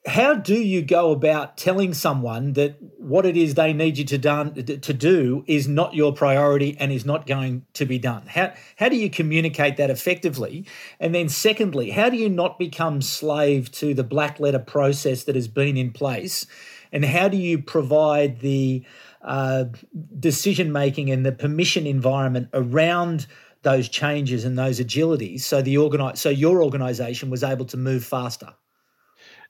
how 0.06 0.34
do 0.34 0.54
you 0.54 0.82
go 0.82 1.12
about 1.12 1.56
telling 1.56 1.94
someone 1.94 2.52
that 2.54 2.76
what 2.98 3.24
it 3.24 3.36
is 3.36 3.54
they 3.54 3.72
need 3.72 3.96
you 3.96 4.04
to 4.04 4.18
done 4.18 4.52
to 4.54 4.92
do 4.92 5.44
is 5.46 5.66
not 5.66 5.94
your 5.94 6.12
priority 6.12 6.76
and 6.78 6.92
is 6.92 7.06
not 7.06 7.26
going 7.26 7.64
to 7.72 7.86
be 7.86 7.98
done 7.98 8.22
how 8.26 8.52
how 8.76 8.90
do 8.90 8.96
you 8.96 9.08
communicate 9.08 9.78
that 9.78 9.88
effectively 9.88 10.66
and 11.00 11.14
then 11.14 11.26
secondly 11.26 11.90
how 11.90 12.10
do 12.10 12.18
you 12.18 12.28
not 12.28 12.58
become 12.58 13.00
slave 13.00 13.72
to 13.72 13.94
the 13.94 14.04
black 14.04 14.38
letter 14.38 14.58
process 14.58 15.24
that 15.24 15.34
has 15.34 15.48
been 15.48 15.78
in 15.78 15.90
place 15.90 16.44
and 16.92 17.06
how 17.06 17.26
do 17.26 17.38
you 17.38 17.60
provide 17.60 18.40
the 18.40 18.84
uh, 19.24 19.64
decision 20.18 20.72
making 20.72 21.10
and 21.10 21.24
the 21.24 21.32
permission 21.32 21.86
environment 21.86 22.48
around 22.52 23.26
those 23.62 23.88
changes 23.88 24.44
and 24.44 24.58
those 24.58 24.78
agilities 24.78 25.40
so 25.40 25.62
the 25.62 25.78
organize 25.78 26.20
so 26.20 26.28
your 26.28 26.62
organization 26.62 27.30
was 27.30 27.42
able 27.42 27.64
to 27.64 27.76
move 27.76 28.04
faster. 28.04 28.54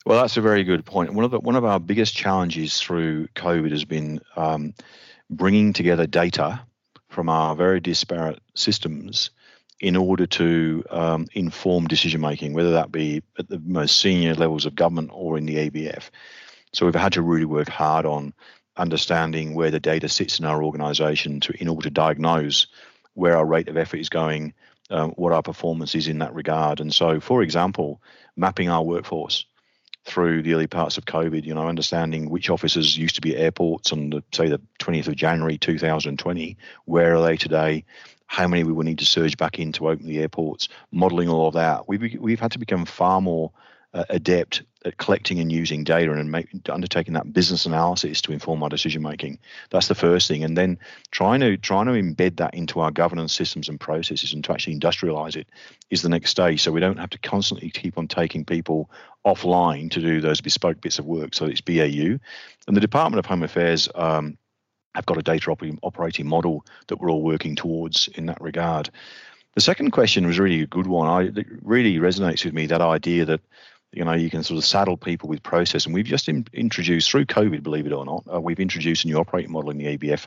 Well 0.06 0.20
that's 0.20 0.36
a 0.36 0.40
very 0.40 0.64
good 0.64 0.84
point. 0.84 1.14
One 1.14 1.24
of 1.24 1.30
the 1.32 1.40
one 1.40 1.56
of 1.56 1.64
our 1.64 1.80
biggest 1.80 2.14
challenges 2.14 2.80
through 2.80 3.26
covid 3.28 3.72
has 3.72 3.84
been 3.84 4.20
um, 4.36 4.74
bringing 5.28 5.72
together 5.72 6.06
data 6.06 6.60
from 7.08 7.28
our 7.28 7.54
very 7.54 7.80
disparate 7.80 8.40
systems 8.54 9.30
in 9.80 9.96
order 9.96 10.26
to 10.26 10.84
um, 10.90 11.26
inform 11.34 11.86
decision 11.86 12.20
making 12.20 12.52
whether 12.52 12.70
that 12.70 12.92
be 12.92 13.22
at 13.38 13.48
the 13.48 13.60
most 13.64 14.00
senior 14.00 14.34
levels 14.34 14.66
of 14.66 14.74
government 14.74 15.10
or 15.12 15.36
in 15.36 15.46
the 15.46 15.68
abf 15.68 16.10
so 16.72 16.86
we've 16.86 16.94
had 16.94 17.12
to 17.12 17.22
really 17.22 17.44
work 17.44 17.68
hard 17.68 18.06
on 18.06 18.32
understanding 18.76 19.54
where 19.54 19.70
the 19.70 19.80
data 19.80 20.08
sits 20.08 20.38
in 20.38 20.44
our 20.44 20.62
organization 20.62 21.40
to 21.40 21.52
in 21.60 21.68
order 21.68 21.82
to 21.84 21.90
diagnose 21.90 22.66
where 23.14 23.36
our 23.36 23.46
rate 23.46 23.68
of 23.68 23.76
effort 23.76 23.98
is 23.98 24.08
going, 24.08 24.52
um, 24.90 25.10
what 25.12 25.32
our 25.32 25.42
performance 25.42 25.94
is 25.94 26.08
in 26.08 26.18
that 26.18 26.34
regard. 26.34 26.80
And 26.80 26.92
so, 26.92 27.20
for 27.20 27.42
example, 27.42 28.00
mapping 28.36 28.68
our 28.68 28.82
workforce. 28.82 29.46
through 30.06 30.42
the 30.42 30.52
early 30.52 30.66
parts 30.66 30.98
of 30.98 31.06
COVID, 31.06 31.44
you 31.44 31.54
know, 31.54 31.66
understanding 31.66 32.28
which 32.28 32.50
officers 32.50 32.94
used 32.94 33.14
to 33.14 33.22
be 33.22 33.34
at 33.34 33.40
airports 33.40 33.90
on 33.90 34.10
the, 34.10 34.22
say 34.32 34.48
the 34.48 34.60
20th 34.78 35.08
of 35.08 35.16
January 35.16 35.56
2020, 35.56 36.58
where 36.84 37.16
are 37.16 37.22
they 37.22 37.38
today? 37.38 37.84
How 38.26 38.46
many 38.46 38.64
we 38.64 38.72
will 38.74 38.84
need 38.84 38.98
to 38.98 39.06
surge 39.06 39.38
back 39.38 39.58
in 39.58 39.72
to 39.72 39.88
open 39.88 40.06
the 40.06 40.20
airports, 40.20 40.68
modelling 40.90 41.30
all 41.30 41.48
of 41.48 41.54
that. 41.54 41.88
We've 41.88 42.18
we've 42.20 42.40
had 42.40 42.52
to 42.52 42.58
become 42.58 42.84
far 42.84 43.22
more 43.22 43.50
uh, 43.94 44.04
adept 44.10 44.62
at 44.84 44.98
collecting 44.98 45.40
and 45.40 45.50
using 45.50 45.84
data 45.84 46.12
and 46.12 46.30
make, 46.30 46.48
undertaking 46.68 47.14
that 47.14 47.32
business 47.32 47.64
analysis 47.64 48.20
to 48.20 48.32
inform 48.32 48.62
our 48.62 48.68
decision 48.68 49.02
making. 49.02 49.38
That's 49.70 49.88
the 49.88 49.94
first 49.94 50.28
thing, 50.28 50.44
and 50.44 50.58
then 50.58 50.78
trying 51.10 51.40
to 51.40 51.56
trying 51.56 51.86
to 51.86 51.92
embed 51.92 52.36
that 52.36 52.54
into 52.54 52.80
our 52.80 52.90
governance 52.90 53.32
systems 53.32 53.68
and 53.68 53.80
processes 53.80 54.32
and 54.32 54.44
to 54.44 54.52
actually 54.52 54.78
industrialize 54.78 55.36
it 55.36 55.46
is 55.90 56.02
the 56.02 56.08
next 56.08 56.30
stage. 56.30 56.60
So 56.60 56.72
we 56.72 56.80
don't 56.80 56.98
have 56.98 57.10
to 57.10 57.18
constantly 57.18 57.70
keep 57.70 57.96
on 57.96 58.08
taking 58.08 58.44
people 58.44 58.90
offline 59.24 59.90
to 59.92 60.00
do 60.00 60.20
those 60.20 60.40
bespoke 60.40 60.80
bits 60.80 60.98
of 60.98 61.06
work. 61.06 61.34
So 61.34 61.46
it's 61.46 61.60
BAU, 61.60 62.18
and 62.66 62.76
the 62.76 62.80
Department 62.80 63.20
of 63.20 63.26
Home 63.26 63.42
Affairs. 63.42 63.88
Um, 63.94 64.36
have 64.94 65.06
got 65.06 65.18
a 65.18 65.22
data 65.22 65.50
operating 65.82 66.24
model 66.24 66.64
that 66.86 67.00
we're 67.00 67.10
all 67.10 67.22
working 67.22 67.56
towards 67.56 68.06
in 68.14 68.26
that 68.26 68.40
regard. 68.40 68.90
The 69.54 69.60
second 69.60 69.92
question 69.92 70.26
was 70.26 70.38
really 70.38 70.62
a 70.62 70.66
good 70.66 70.86
one. 70.86 71.08
I, 71.08 71.38
it 71.38 71.46
really 71.62 71.96
resonates 71.96 72.44
with 72.44 72.54
me 72.54 72.66
that 72.66 72.80
idea 72.80 73.24
that 73.24 73.40
you 73.94 74.04
know 74.04 74.12
you 74.12 74.30
can 74.30 74.42
sort 74.42 74.58
of 74.58 74.64
saddle 74.64 74.96
people 74.96 75.28
with 75.28 75.42
process. 75.42 75.86
And 75.86 75.94
we've 75.94 76.04
just 76.04 76.28
in, 76.28 76.46
introduced 76.52 77.10
through 77.10 77.26
covid 77.26 77.62
believe 77.62 77.86
it 77.86 77.92
or 77.92 78.04
not 78.04 78.24
uh, 78.32 78.40
we've 78.40 78.60
introduced 78.60 79.04
a 79.04 79.08
new 79.08 79.18
operating 79.18 79.52
model 79.52 79.70
in 79.70 79.78
the 79.78 79.96
abf 79.96 80.26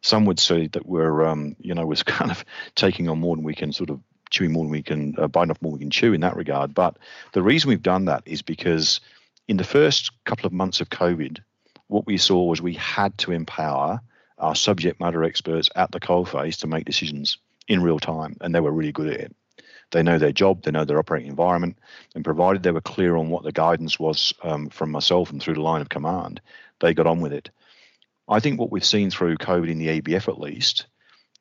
some 0.00 0.24
would 0.26 0.38
say 0.38 0.68
that 0.68 0.86
we're 0.86 1.24
um, 1.24 1.56
you 1.60 1.74
know 1.74 1.86
was 1.86 2.02
kind 2.14 2.30
of 2.30 2.44
taking 2.74 3.08
on 3.08 3.20
more 3.20 3.36
than 3.36 3.44
we 3.44 3.54
can 3.54 3.72
sort 3.72 3.90
of 3.90 4.00
chewing 4.30 4.52
more 4.52 4.64
than 4.64 4.72
we 4.72 4.82
can 4.82 5.14
uh, 5.18 5.28
biting 5.28 5.50
off 5.50 5.62
more 5.62 5.72
than 5.72 5.78
we 5.78 5.84
can 5.84 5.90
chew 5.90 6.12
in 6.12 6.22
that 6.22 6.36
regard. 6.36 6.74
But 6.74 6.96
the 7.32 7.42
reason 7.42 7.68
we've 7.68 7.82
done 7.82 8.06
that 8.06 8.22
is 8.26 8.42
because 8.42 9.00
in 9.46 9.56
the 9.56 9.64
first 9.64 10.10
couple 10.24 10.46
of 10.46 10.52
months 10.52 10.80
of 10.80 10.88
covid 10.88 11.40
what 11.88 12.06
we 12.06 12.16
saw 12.16 12.44
was 12.44 12.62
we 12.62 12.74
had 12.74 13.16
to 13.18 13.32
empower 13.32 14.00
our 14.38 14.54
subject 14.54 15.00
matter 15.00 15.22
experts 15.22 15.70
at 15.76 15.92
the 15.92 16.00
coalface 16.00 16.58
to 16.60 16.66
make 16.66 16.84
decisions 16.84 17.38
in 17.68 17.82
real 17.82 17.98
time 17.98 18.36
and 18.40 18.54
they 18.54 18.60
were 18.60 18.72
really 18.72 18.92
good 18.92 19.12
at 19.12 19.20
it 19.20 19.36
they 19.94 20.02
know 20.02 20.18
their 20.18 20.32
job, 20.32 20.62
they 20.62 20.72
know 20.72 20.84
their 20.84 20.98
operating 20.98 21.30
environment, 21.30 21.78
and 22.14 22.24
provided 22.24 22.62
they 22.62 22.72
were 22.72 22.80
clear 22.80 23.16
on 23.16 23.30
what 23.30 23.44
the 23.44 23.52
guidance 23.52 23.98
was 23.98 24.34
um, 24.42 24.68
from 24.68 24.90
myself 24.90 25.30
and 25.30 25.40
through 25.40 25.54
the 25.54 25.62
line 25.62 25.80
of 25.80 25.88
command, 25.88 26.40
they 26.80 26.92
got 26.92 27.06
on 27.06 27.20
with 27.20 27.32
it. 27.32 27.50
I 28.28 28.40
think 28.40 28.58
what 28.58 28.72
we've 28.72 28.84
seen 28.84 29.10
through 29.10 29.36
COVID 29.36 29.70
in 29.70 29.78
the 29.78 30.00
ABF 30.00 30.26
at 30.28 30.40
least 30.40 30.86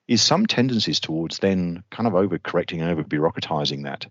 is 0.07 0.21
some 0.21 0.45
tendencies 0.45 0.99
towards 0.99 1.39
then 1.39 1.83
kind 1.89 2.05
of 2.05 2.13
overcorrecting 2.13 2.79
and 2.79 2.91
over 2.91 3.03
bureaucratizing 3.03 3.83
that 3.85 4.05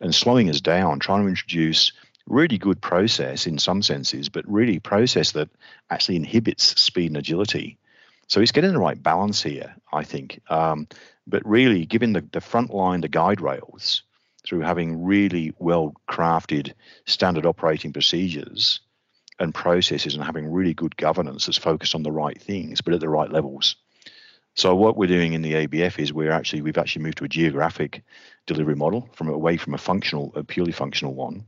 and 0.00 0.14
slowing 0.14 0.50
us 0.50 0.60
down, 0.60 1.00
trying 1.00 1.22
to 1.22 1.28
introduce 1.28 1.92
really 2.26 2.58
good 2.58 2.82
process 2.82 3.46
in 3.46 3.58
some 3.58 3.80
senses, 3.80 4.28
but 4.28 4.46
really 4.46 4.78
process 4.78 5.32
that 5.32 5.48
actually 5.88 6.16
inhibits 6.16 6.78
speed 6.78 7.06
and 7.06 7.16
agility. 7.16 7.78
So 8.28 8.40
it's 8.40 8.52
getting 8.52 8.72
the 8.72 8.78
right 8.78 9.02
balance 9.02 9.42
here, 9.42 9.74
I 9.92 10.04
think. 10.04 10.40
Um, 10.48 10.86
but 11.26 11.46
really 11.46 11.86
giving 11.86 12.12
the, 12.12 12.26
the 12.32 12.40
front 12.40 12.72
line 12.72 13.00
the 13.00 13.08
guide 13.08 13.40
rails 13.40 14.02
through 14.46 14.60
having 14.60 15.02
really 15.04 15.52
well 15.58 15.94
crafted 16.08 16.72
standard 17.06 17.44
operating 17.44 17.92
procedures 17.92 18.80
and 19.38 19.54
processes 19.54 20.14
and 20.14 20.24
having 20.24 20.50
really 20.50 20.74
good 20.74 20.96
governance 20.96 21.46
that's 21.46 21.58
focused 21.58 21.94
on 21.94 22.02
the 22.02 22.12
right 22.12 22.40
things 22.40 22.80
but 22.80 22.94
at 22.94 23.00
the 23.00 23.08
right 23.08 23.30
levels 23.30 23.76
so 24.54 24.74
what 24.74 24.96
we're 24.96 25.06
doing 25.06 25.32
in 25.32 25.42
the 25.42 25.52
abf 25.52 25.98
is 25.98 26.12
we're 26.12 26.32
actually 26.32 26.62
we've 26.62 26.78
actually 26.78 27.02
moved 27.02 27.18
to 27.18 27.24
a 27.24 27.28
geographic 27.28 28.02
delivery 28.46 28.74
model 28.74 29.08
from 29.12 29.28
away 29.28 29.56
from 29.56 29.74
a 29.74 29.78
functional 29.78 30.32
a 30.34 30.42
purely 30.42 30.72
functional 30.72 31.14
one 31.14 31.44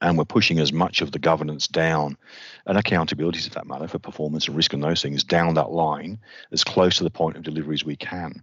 and 0.00 0.16
we're 0.16 0.24
pushing 0.24 0.58
as 0.58 0.72
much 0.72 1.00
of 1.00 1.12
the 1.12 1.18
governance 1.18 1.66
down 1.66 2.16
and 2.66 2.78
accountability 2.78 3.40
to 3.40 3.50
that 3.50 3.66
matter 3.66 3.88
for 3.88 3.98
performance 3.98 4.46
and 4.46 4.56
risk 4.56 4.72
and 4.72 4.82
those 4.82 5.02
things 5.02 5.24
down 5.24 5.54
that 5.54 5.70
line 5.70 6.18
as 6.52 6.64
close 6.64 6.96
to 6.96 7.04
the 7.04 7.10
point 7.10 7.36
of 7.36 7.42
delivery 7.42 7.74
as 7.74 7.84
we 7.84 7.96
can 7.96 8.42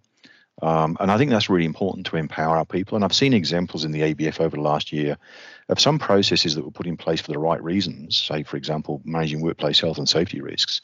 um, 0.61 0.95
and 0.99 1.11
I 1.11 1.17
think 1.17 1.31
that's 1.31 1.49
really 1.49 1.65
important 1.65 2.05
to 2.07 2.17
empower 2.17 2.57
our 2.57 2.65
people. 2.65 2.95
And 2.95 3.03
I've 3.03 3.13
seen 3.13 3.33
examples 3.33 3.83
in 3.83 3.91
the 3.91 4.13
ABF 4.13 4.39
over 4.39 4.55
the 4.55 4.63
last 4.63 4.93
year 4.93 5.17
of 5.67 5.79
some 5.79 5.99
processes 5.99 6.55
that 6.55 6.63
were 6.63 6.71
put 6.71 6.87
in 6.87 6.97
place 6.97 7.19
for 7.19 7.31
the 7.31 7.39
right 7.39 7.61
reasons, 7.61 8.15
say, 8.15 8.43
for 8.43 8.55
example, 8.55 9.01
managing 9.03 9.41
workplace 9.41 9.79
health 9.79 9.97
and 9.97 10.07
safety 10.07 10.39
risks. 10.39 10.81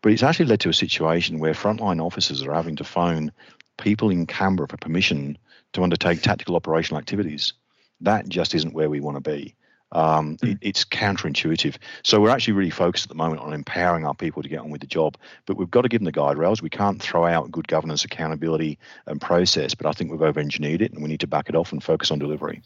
But 0.00 0.12
it's 0.12 0.22
actually 0.22 0.46
led 0.46 0.60
to 0.60 0.70
a 0.70 0.74
situation 0.74 1.38
where 1.38 1.52
frontline 1.52 2.04
officers 2.04 2.42
are 2.42 2.54
having 2.54 2.76
to 2.76 2.84
phone 2.84 3.30
people 3.76 4.10
in 4.10 4.26
Canberra 4.26 4.68
for 4.68 4.76
permission 4.78 5.36
to 5.74 5.82
undertake 5.82 6.22
tactical 6.22 6.56
operational 6.56 6.98
activities. 6.98 7.52
That 8.00 8.28
just 8.28 8.54
isn't 8.54 8.74
where 8.74 8.88
we 8.88 9.00
want 9.00 9.22
to 9.22 9.30
be. 9.30 9.54
Um, 9.92 10.36
mm. 10.36 10.52
it, 10.52 10.58
it's 10.60 10.84
counterintuitive. 10.84 11.76
So 12.02 12.20
we're 12.20 12.30
actually 12.30 12.52
really 12.54 12.70
focused 12.70 13.06
at 13.06 13.08
the 13.08 13.14
moment 13.14 13.40
on 13.40 13.52
empowering 13.52 14.04
our 14.04 14.14
people 14.14 14.42
to 14.42 14.48
get 14.48 14.60
on 14.60 14.70
with 14.70 14.82
the 14.82 14.86
job. 14.86 15.16
But 15.46 15.56
we've 15.56 15.70
got 15.70 15.82
to 15.82 15.88
give 15.88 16.00
them 16.00 16.04
the 16.04 16.12
guide 16.12 16.36
rails. 16.36 16.60
We 16.60 16.68
can't 16.68 17.00
throw 17.00 17.26
out 17.26 17.50
good 17.50 17.68
governance, 17.68 18.04
accountability, 18.04 18.78
and 19.06 19.20
process. 19.20 19.74
But 19.74 19.86
I 19.86 19.92
think 19.92 20.10
we've 20.10 20.20
over-engineered 20.20 20.82
it, 20.82 20.92
and 20.92 21.02
we 21.02 21.08
need 21.08 21.20
to 21.20 21.26
back 21.26 21.48
it 21.48 21.54
off 21.54 21.72
and 21.72 21.82
focus 21.82 22.10
on 22.10 22.18
delivery. 22.18 22.62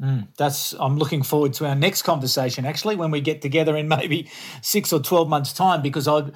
Mm, 0.00 0.28
that's. 0.36 0.74
I'm 0.78 0.98
looking 0.98 1.22
forward 1.22 1.54
to 1.54 1.66
our 1.66 1.74
next 1.74 2.02
conversation. 2.02 2.64
Actually, 2.66 2.96
when 2.96 3.10
we 3.10 3.20
get 3.20 3.42
together 3.42 3.76
in 3.76 3.88
maybe 3.88 4.30
six 4.62 4.92
or 4.92 5.00
twelve 5.00 5.28
months' 5.28 5.52
time, 5.52 5.82
because 5.82 6.06
I. 6.06 6.30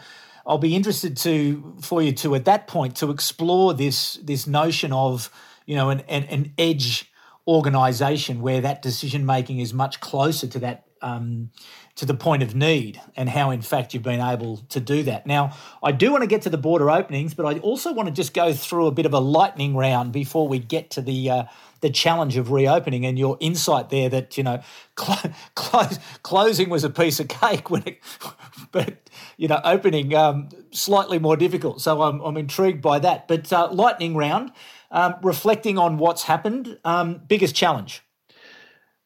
I'll 0.46 0.56
be 0.58 0.74
interested 0.74 1.18
to 1.18 1.76
for 1.82 2.02
you 2.02 2.12
to 2.12 2.34
at 2.34 2.46
that 2.46 2.66
point 2.66 2.96
to 2.96 3.10
explore 3.10 3.74
this 3.74 4.16
this 4.16 4.46
notion 4.46 4.90
of 4.90 5.30
you 5.66 5.76
know 5.76 5.90
an 5.90 6.00
an, 6.08 6.24
an 6.24 6.52
edge 6.56 7.09
organization 7.50 8.40
where 8.40 8.60
that 8.60 8.80
decision 8.80 9.26
making 9.26 9.58
is 9.58 9.74
much 9.74 10.00
closer 10.00 10.46
to 10.46 10.58
that 10.60 10.86
um, 11.02 11.50
to 11.96 12.06
the 12.06 12.14
point 12.14 12.42
of 12.42 12.54
need 12.54 13.00
and 13.16 13.28
how 13.28 13.50
in 13.50 13.60
fact 13.60 13.92
you've 13.92 14.02
been 14.02 14.20
able 14.20 14.58
to 14.68 14.78
do 14.78 15.02
that. 15.02 15.26
Now 15.26 15.56
i 15.82 15.90
do 15.90 16.12
want 16.12 16.22
to 16.22 16.28
get 16.28 16.42
to 16.42 16.50
the 16.50 16.58
border 16.58 16.90
openings 16.90 17.34
but 17.34 17.46
i 17.46 17.58
also 17.58 17.92
want 17.92 18.06
to 18.06 18.14
just 18.14 18.34
go 18.34 18.52
through 18.52 18.86
a 18.86 18.92
bit 18.92 19.06
of 19.06 19.14
a 19.14 19.18
lightning 19.18 19.74
round 19.76 20.12
before 20.12 20.46
we 20.46 20.58
get 20.58 20.90
to 20.90 21.00
the 21.00 21.30
uh, 21.30 21.44
the 21.80 21.90
challenge 21.90 22.36
of 22.36 22.50
reopening 22.50 23.04
and 23.06 23.18
your 23.18 23.36
insight 23.40 23.90
there 23.90 24.08
that 24.08 24.36
you 24.36 24.44
know 24.44 24.60
cl- 24.98 25.32
close, 25.54 25.98
closing 26.22 26.68
was 26.70 26.84
a 26.84 26.90
piece 26.90 27.20
of 27.20 27.28
cake 27.28 27.70
when 27.70 27.82
it, 27.86 27.98
but 28.72 29.10
you 29.36 29.48
know 29.48 29.60
opening 29.64 30.14
um, 30.14 30.48
slightly 30.70 31.18
more 31.18 31.36
difficult. 31.36 31.80
So 31.80 32.02
i'm, 32.02 32.20
I'm 32.20 32.36
intrigued 32.36 32.82
by 32.82 32.98
that. 33.00 33.26
But 33.28 33.52
uh, 33.52 33.68
lightning 33.72 34.14
round 34.14 34.52
um, 34.90 35.16
reflecting 35.22 35.78
on 35.78 35.98
what's 35.98 36.22
happened, 36.22 36.78
um, 36.84 37.20
biggest 37.26 37.54
challenge? 37.54 38.02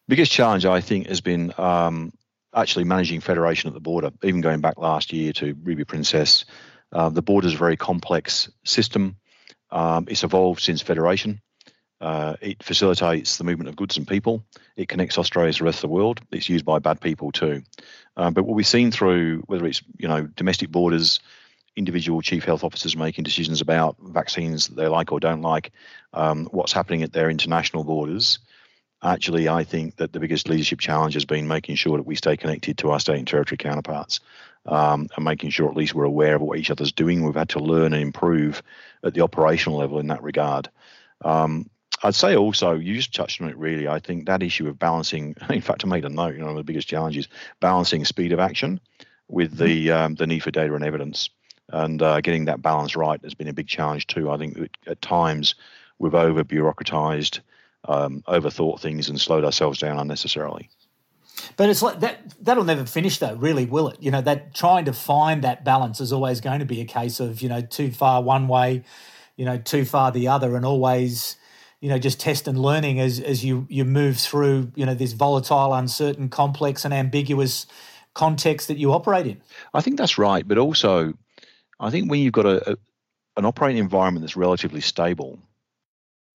Biggest 0.08 0.30
challenge, 0.30 0.66
I 0.66 0.80
think, 0.80 1.06
has 1.06 1.20
been 1.20 1.52
um, 1.58 2.12
actually 2.54 2.84
managing 2.84 3.20
federation 3.20 3.68
at 3.68 3.74
the 3.74 3.80
border. 3.80 4.10
Even 4.22 4.40
going 4.40 4.60
back 4.60 4.78
last 4.78 5.12
year 5.12 5.32
to 5.34 5.56
Ruby 5.62 5.84
Princess, 5.84 6.44
uh, 6.92 7.08
the 7.08 7.22
border 7.22 7.46
is 7.46 7.54
a 7.54 7.58
very 7.58 7.76
complex 7.76 8.50
system. 8.64 9.16
Um, 9.70 10.06
it's 10.08 10.22
evolved 10.22 10.60
since 10.60 10.82
federation. 10.82 11.40
Uh, 12.00 12.36
it 12.40 12.62
facilitates 12.62 13.38
the 13.38 13.44
movement 13.44 13.68
of 13.68 13.76
goods 13.76 13.96
and 13.96 14.06
people. 14.06 14.44
It 14.76 14.88
connects 14.88 15.16
Australia 15.16 15.52
to 15.52 15.58
the 15.58 15.64
rest 15.64 15.78
of 15.78 15.88
the 15.88 15.94
world. 15.94 16.20
It's 16.30 16.48
used 16.48 16.64
by 16.64 16.78
bad 16.78 17.00
people 17.00 17.32
too. 17.32 17.62
Um, 18.16 18.34
but 18.34 18.44
what 18.44 18.54
we've 18.54 18.66
seen 18.66 18.90
through 18.90 19.42
whether 19.46 19.64
it's 19.66 19.82
you 19.98 20.06
know 20.06 20.26
domestic 20.26 20.70
borders, 20.70 21.20
individual 21.76 22.22
chief 22.22 22.44
health 22.44 22.64
officers 22.64 22.96
making 22.96 23.24
decisions 23.24 23.60
about 23.60 23.96
vaccines 24.00 24.68
that 24.68 24.76
they 24.76 24.86
like 24.86 25.12
or 25.12 25.20
don't 25.20 25.42
like, 25.42 25.72
um, 26.12 26.46
what's 26.46 26.72
happening 26.72 27.02
at 27.02 27.12
their 27.12 27.30
international 27.30 27.84
borders. 27.84 28.38
Actually, 29.02 29.48
I 29.48 29.64
think 29.64 29.96
that 29.96 30.12
the 30.12 30.20
biggest 30.20 30.48
leadership 30.48 30.80
challenge 30.80 31.14
has 31.14 31.24
been 31.24 31.46
making 31.46 31.76
sure 31.76 31.96
that 31.96 32.06
we 32.06 32.16
stay 32.16 32.36
connected 32.36 32.78
to 32.78 32.90
our 32.90 33.00
state 33.00 33.18
and 33.18 33.28
territory 33.28 33.58
counterparts 33.58 34.20
um, 34.66 35.08
and 35.14 35.24
making 35.24 35.50
sure 35.50 35.68
at 35.68 35.76
least 35.76 35.94
we're 35.94 36.04
aware 36.04 36.36
of 36.36 36.42
what 36.42 36.58
each 36.58 36.70
other's 36.70 36.92
doing. 36.92 37.22
We've 37.22 37.34
had 37.34 37.50
to 37.50 37.58
learn 37.58 37.92
and 37.92 38.02
improve 38.02 38.62
at 39.02 39.14
the 39.14 39.20
operational 39.20 39.78
level 39.78 39.98
in 39.98 40.06
that 40.06 40.22
regard. 40.22 40.70
Um, 41.22 41.68
I'd 42.02 42.14
say 42.14 42.36
also, 42.36 42.74
you 42.74 42.94
just 42.94 43.14
touched 43.14 43.40
on 43.40 43.48
it 43.48 43.56
really. 43.56 43.88
I 43.88 43.98
think 43.98 44.26
that 44.26 44.42
issue 44.42 44.68
of 44.68 44.78
balancing, 44.78 45.36
in 45.50 45.60
fact, 45.60 45.84
I 45.84 45.88
made 45.88 46.04
a 46.04 46.08
note, 46.08 46.34
you 46.34 46.40
know, 46.40 46.46
one 46.46 46.56
of 46.56 46.58
the 46.58 46.64
biggest 46.64 46.88
challenges, 46.88 47.28
balancing 47.60 48.04
speed 48.04 48.32
of 48.32 48.38
action 48.38 48.80
with 49.28 49.56
the 49.56 49.90
um, 49.90 50.14
the 50.14 50.26
need 50.26 50.42
for 50.42 50.50
data 50.50 50.74
and 50.74 50.84
evidence 50.84 51.30
and 51.70 52.02
uh, 52.02 52.20
getting 52.20 52.44
that 52.46 52.62
balance 52.62 52.96
right 52.96 53.22
has 53.22 53.34
been 53.34 53.48
a 53.48 53.52
big 53.52 53.68
challenge 53.68 54.06
too. 54.06 54.30
I 54.30 54.36
think 54.36 54.58
at 54.86 55.00
times 55.02 55.54
we've 55.98 56.14
over 56.14 56.44
bureaucratized, 56.44 57.40
um, 57.88 58.22
overthought 58.28 58.80
things, 58.80 59.08
and 59.08 59.20
slowed 59.20 59.44
ourselves 59.44 59.78
down 59.78 59.98
unnecessarily. 59.98 60.68
But 61.56 61.68
it's 61.68 61.82
like 61.82 62.00
that. 62.00 62.20
That'll 62.40 62.64
never 62.64 62.84
finish, 62.84 63.18
though. 63.18 63.34
Really, 63.34 63.66
will 63.66 63.88
it? 63.88 63.96
You 64.00 64.10
know, 64.10 64.20
that 64.22 64.54
trying 64.54 64.84
to 64.84 64.92
find 64.92 65.42
that 65.42 65.64
balance 65.64 66.00
is 66.00 66.12
always 66.12 66.40
going 66.40 66.60
to 66.60 66.64
be 66.64 66.80
a 66.80 66.84
case 66.84 67.20
of 67.20 67.42
you 67.42 67.48
know 67.48 67.60
too 67.60 67.90
far 67.90 68.22
one 68.22 68.48
way, 68.48 68.84
you 69.36 69.44
know, 69.44 69.58
too 69.58 69.84
far 69.84 70.12
the 70.12 70.28
other, 70.28 70.56
and 70.56 70.64
always 70.64 71.36
you 71.80 71.88
know 71.88 71.98
just 71.98 72.20
test 72.20 72.46
and 72.46 72.58
learning 72.58 73.00
as 73.00 73.20
as 73.20 73.44
you 73.44 73.66
you 73.68 73.84
move 73.84 74.16
through 74.16 74.70
you 74.74 74.86
know 74.86 74.94
this 74.94 75.12
volatile, 75.12 75.74
uncertain, 75.74 76.28
complex, 76.28 76.84
and 76.84 76.94
ambiguous 76.94 77.66
context 78.14 78.68
that 78.68 78.78
you 78.78 78.92
operate 78.92 79.26
in. 79.26 79.40
I 79.74 79.80
think 79.80 79.98
that's 79.98 80.18
right, 80.18 80.46
but 80.46 80.56
also 80.56 81.14
I 81.80 81.90
think 81.90 82.10
when 82.10 82.20
you've 82.20 82.32
got 82.32 82.46
a, 82.46 82.72
a 82.72 82.76
an 83.36 83.44
operating 83.44 83.82
environment 83.82 84.22
that's 84.22 84.36
relatively 84.36 84.80
stable, 84.80 85.38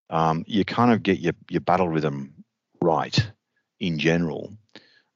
um, 0.10 0.44
you 0.48 0.66
kind 0.66 0.92
of 0.92 1.04
get 1.04 1.20
your, 1.20 1.34
your 1.50 1.62
battle 1.62 1.88
rhythm 1.88 2.34
right 2.82 3.32
in 3.80 4.00
general. 4.00 4.54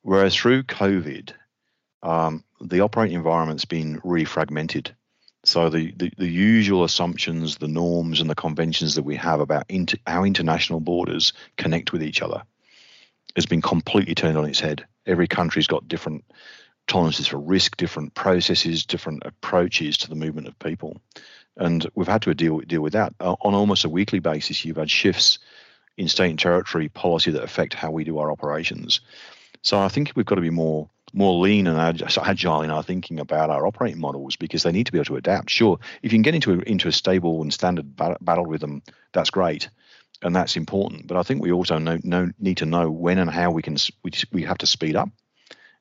Whereas 0.01 0.35
through 0.35 0.63
COVID, 0.63 1.31
um, 2.01 2.43
the 2.61 2.81
operating 2.81 3.15
environment's 3.15 3.65
been 3.65 3.99
really 4.03 4.25
fragmented. 4.25 4.95
So 5.45 5.69
the, 5.69 5.91
the, 5.97 6.11
the, 6.17 6.27
usual 6.27 6.85
assumptions, 6.85 7.57
the 7.57 7.67
norms, 7.67 8.21
and 8.21 8.29
the 8.29 8.35
conventions 8.35 8.95
that 8.95 9.03
we 9.03 9.17
have 9.17 9.41
about 9.41 9.65
inter, 9.67 9.97
how 10.07 10.23
international 10.23 10.79
borders 10.79 11.33
connect 11.57 11.91
with 11.91 12.01
each 12.01 12.21
other 12.21 12.43
has 13.35 13.45
been 13.45 13.61
completely 13.61 14.15
turned 14.15 14.37
on 14.37 14.45
its 14.45 14.61
head. 14.61 14.85
Every 15.05 15.27
country's 15.27 15.67
got 15.67 15.87
different 15.87 16.23
tolerances 16.87 17.27
for 17.27 17.37
risk, 17.37 17.77
different 17.77 18.13
processes, 18.13 18.85
different 18.85 19.23
approaches 19.25 19.97
to 19.97 20.09
the 20.09 20.15
movement 20.15 20.47
of 20.47 20.59
people, 20.59 21.01
and 21.57 21.89
we've 21.95 22.07
had 22.07 22.21
to 22.23 22.33
deal 22.33 22.59
deal 22.59 22.81
with 22.81 22.93
that 22.93 23.13
uh, 23.19 23.35
on 23.41 23.53
almost 23.53 23.85
a 23.85 23.89
weekly 23.89 24.19
basis. 24.19 24.63
You've 24.65 24.77
had 24.77 24.89
shifts 24.91 25.39
in 25.97 26.07
state 26.07 26.29
and 26.29 26.39
territory 26.39 26.89
policy 26.89 27.31
that 27.31 27.43
affect 27.43 27.73
how 27.73 27.91
we 27.91 28.03
do 28.03 28.17
our 28.17 28.31
operations. 28.31 29.01
So 29.61 29.79
I 29.79 29.87
think 29.87 30.11
we've 30.15 30.25
got 30.25 30.35
to 30.35 30.41
be 30.41 30.49
more 30.49 30.89
more 31.13 31.39
lean 31.39 31.67
and 31.67 31.77
agile 31.77 32.61
in 32.63 32.71
our 32.71 32.81
thinking 32.81 33.19
about 33.19 33.51
our 33.51 33.67
operating 33.67 34.01
models 34.01 34.35
because 34.35 34.63
they 34.63 34.71
need 34.71 34.87
to 34.87 34.91
be 34.91 34.97
able 34.97 35.05
to 35.05 35.15
adapt. 35.15 35.49
Sure, 35.49 35.77
if 36.01 36.11
you 36.11 36.17
can 36.17 36.23
get 36.23 36.33
into 36.33 36.53
a, 36.53 36.57
into 36.61 36.87
a 36.87 36.91
stable 36.91 37.41
and 37.41 37.53
standard 37.53 37.95
battle 37.95 38.45
rhythm, 38.47 38.81
that's 39.11 39.29
great, 39.29 39.69
and 40.23 40.35
that's 40.35 40.57
important. 40.57 41.05
But 41.05 41.17
I 41.17 41.23
think 41.23 41.41
we 41.41 41.51
also 41.51 41.77
know, 41.77 41.99
know, 42.03 42.31
need 42.39 42.57
to 42.57 42.65
know 42.65 42.89
when 42.89 43.19
and 43.19 43.29
how 43.29 43.51
we 43.51 43.61
can 43.61 43.77
we, 44.01 44.11
we 44.31 44.43
have 44.43 44.57
to 44.59 44.67
speed 44.67 44.95
up, 44.95 45.09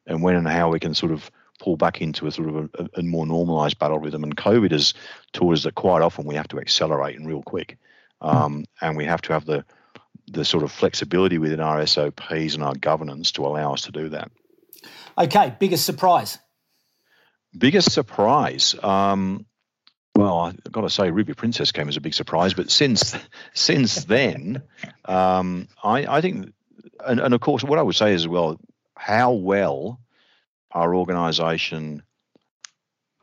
and 0.06 0.22
when 0.22 0.36
and 0.36 0.48
how 0.48 0.70
we 0.70 0.80
can 0.80 0.94
sort 0.94 1.12
of 1.12 1.30
pull 1.60 1.76
back 1.76 2.00
into 2.00 2.26
a 2.26 2.32
sort 2.32 2.48
of 2.48 2.70
a, 2.74 2.88
a 2.96 3.02
more 3.02 3.26
normalized 3.26 3.78
battle 3.78 3.98
rhythm. 3.98 4.24
And 4.24 4.36
COVID 4.36 4.72
has 4.72 4.94
taught 5.32 5.54
us 5.54 5.62
that 5.64 5.74
quite 5.74 6.02
often 6.02 6.24
we 6.24 6.34
have 6.34 6.48
to 6.48 6.58
accelerate 6.58 7.16
and 7.16 7.28
real 7.28 7.42
quick, 7.42 7.78
um, 8.20 8.64
and 8.80 8.96
we 8.96 9.04
have 9.04 9.22
to 9.22 9.32
have 9.32 9.44
the 9.44 9.64
the 10.28 10.44
sort 10.44 10.62
of 10.62 10.72
flexibility 10.72 11.38
within 11.38 11.60
our 11.60 11.84
SOPs 11.86 12.54
and 12.54 12.62
our 12.62 12.74
governance 12.74 13.32
to 13.32 13.44
allow 13.44 13.74
us 13.74 13.82
to 13.82 13.92
do 13.92 14.08
that. 14.10 14.30
Okay, 15.18 15.54
biggest 15.58 15.84
surprise. 15.84 16.38
Biggest 17.56 17.92
surprise. 17.92 18.74
Um, 18.82 19.46
well, 20.14 20.38
I've 20.40 20.72
got 20.72 20.82
to 20.82 20.90
say, 20.90 21.10
Ruby 21.10 21.34
Princess 21.34 21.72
came 21.72 21.88
as 21.88 21.96
a 21.96 22.00
big 22.00 22.14
surprise, 22.14 22.54
but 22.54 22.70
since 22.70 23.14
since 23.54 24.04
then, 24.04 24.62
um, 25.04 25.68
I, 25.82 26.06
I 26.06 26.20
think, 26.20 26.52
and, 27.04 27.20
and 27.20 27.34
of 27.34 27.40
course, 27.40 27.64
what 27.64 27.78
I 27.78 27.82
would 27.82 27.96
say 27.96 28.14
as 28.14 28.28
well, 28.28 28.58
how 28.96 29.32
well 29.32 30.00
our 30.72 30.94
organisation 30.94 32.02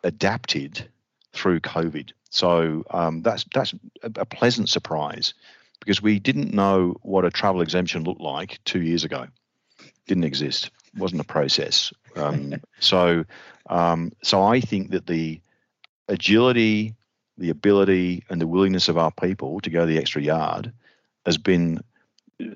adapted 0.04 0.88
through 1.34 1.60
COVID. 1.60 2.12
So 2.30 2.84
um, 2.92 3.22
that's 3.22 3.46
that's 3.54 3.74
a, 4.04 4.26
pleasant 4.26 4.70
surprise 4.70 5.34
because 5.80 6.02
we 6.02 6.20
didn't 6.20 6.54
know 6.54 6.96
what 7.02 7.26
a 7.26 7.32
travel 7.32 7.62
exemption 7.62 8.04
looked 8.04 8.22
like 8.22 8.60
two 8.66 8.82
years 8.82 9.04
ago. 9.04 9.26
Didn't 10.08 10.26
exist. 10.26 10.70
wasn't 10.96 11.22
a 11.22 11.26
process. 11.26 11.92
Um, 12.16 12.56
so, 12.80 13.26
um, 13.70 14.12
so 14.22 14.44
I 14.44 14.60
think 14.62 14.92
that 14.92 15.08
the 15.08 15.42
agility, 16.08 16.96
the 17.38 17.50
ability, 17.50 18.24
and 18.30 18.40
the 18.40 18.48
willingness 18.48 18.90
of 18.90 18.98
our 18.98 19.12
people 19.12 19.60
to 19.62 19.70
go 19.70 19.86
the 19.86 19.98
extra 19.98 20.22
yard 20.22 20.72
has 21.26 21.38
been, 21.38 21.82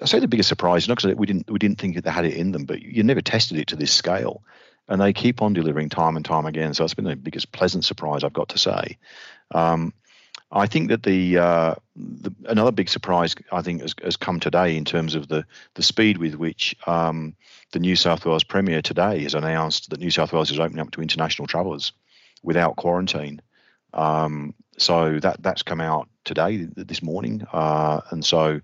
I 0.01 0.05
say, 0.05 0.19
the 0.19 0.27
biggest 0.27 0.49
surprise. 0.49 0.87
Not 0.87 0.97
because 1.01 1.15
we 1.15 1.25
didn't 1.25 1.49
we 1.49 1.59
didn't 1.59 1.79
think 1.79 2.01
they 2.01 2.09
had 2.09 2.25
it 2.25 2.35
in 2.35 2.51
them, 2.51 2.65
but 2.65 2.81
you 2.81 3.03
never 3.03 3.21
tested 3.21 3.57
it 3.57 3.67
to 3.67 3.75
this 3.75 3.91
scale, 3.91 4.43
and 4.87 5.01
they 5.01 5.13
keep 5.13 5.41
on 5.41 5.53
delivering 5.53 5.89
time 5.89 6.15
and 6.15 6.25
time 6.25 6.45
again. 6.45 6.73
So 6.73 6.83
it's 6.83 6.93
been 6.93 7.05
the 7.05 7.15
biggest 7.15 7.51
pleasant 7.51 7.85
surprise 7.85 8.23
I've 8.23 8.33
got 8.33 8.49
to 8.49 8.57
say. 8.57 8.97
Um, 9.51 9.93
I 10.51 10.67
think 10.67 10.89
that 10.89 11.01
the, 11.01 11.37
uh, 11.39 11.75
the, 11.95 12.31
another 12.45 12.71
big 12.71 12.87
surprise 12.87 13.35
I 13.51 13.63
think 13.63 13.81
has, 13.81 13.95
has, 14.03 14.15
come 14.15 14.39
today 14.39 14.77
in 14.77 14.85
terms 14.85 15.15
of 15.15 15.27
the 15.27 15.45
the 15.73 15.83
speed 15.83 16.17
with 16.17 16.35
which 16.35 16.75
um, 16.85 17.35
the 17.71 17.79
New 17.79 17.95
South 17.95 18.25
Wales 18.25 18.43
Premier 18.43 18.81
today 18.81 19.23
has 19.23 19.33
announced 19.33 19.89
that 19.89 19.99
New 19.99 20.11
South 20.11 20.31
Wales 20.31 20.51
is 20.51 20.59
opening 20.59 20.79
up 20.79 20.91
to 20.91 21.01
international 21.01 21.47
travellers 21.47 21.91
without 22.43 22.75
quarantine. 22.75 23.41
Um, 23.93 24.53
so 24.77 25.19
that 25.19 25.41
that's 25.41 25.63
come 25.63 25.81
out 25.81 26.07
today 26.23 26.67
this 26.75 27.01
morning, 27.01 27.45
uh, 27.51 28.01
and 28.11 28.23
so 28.23 28.61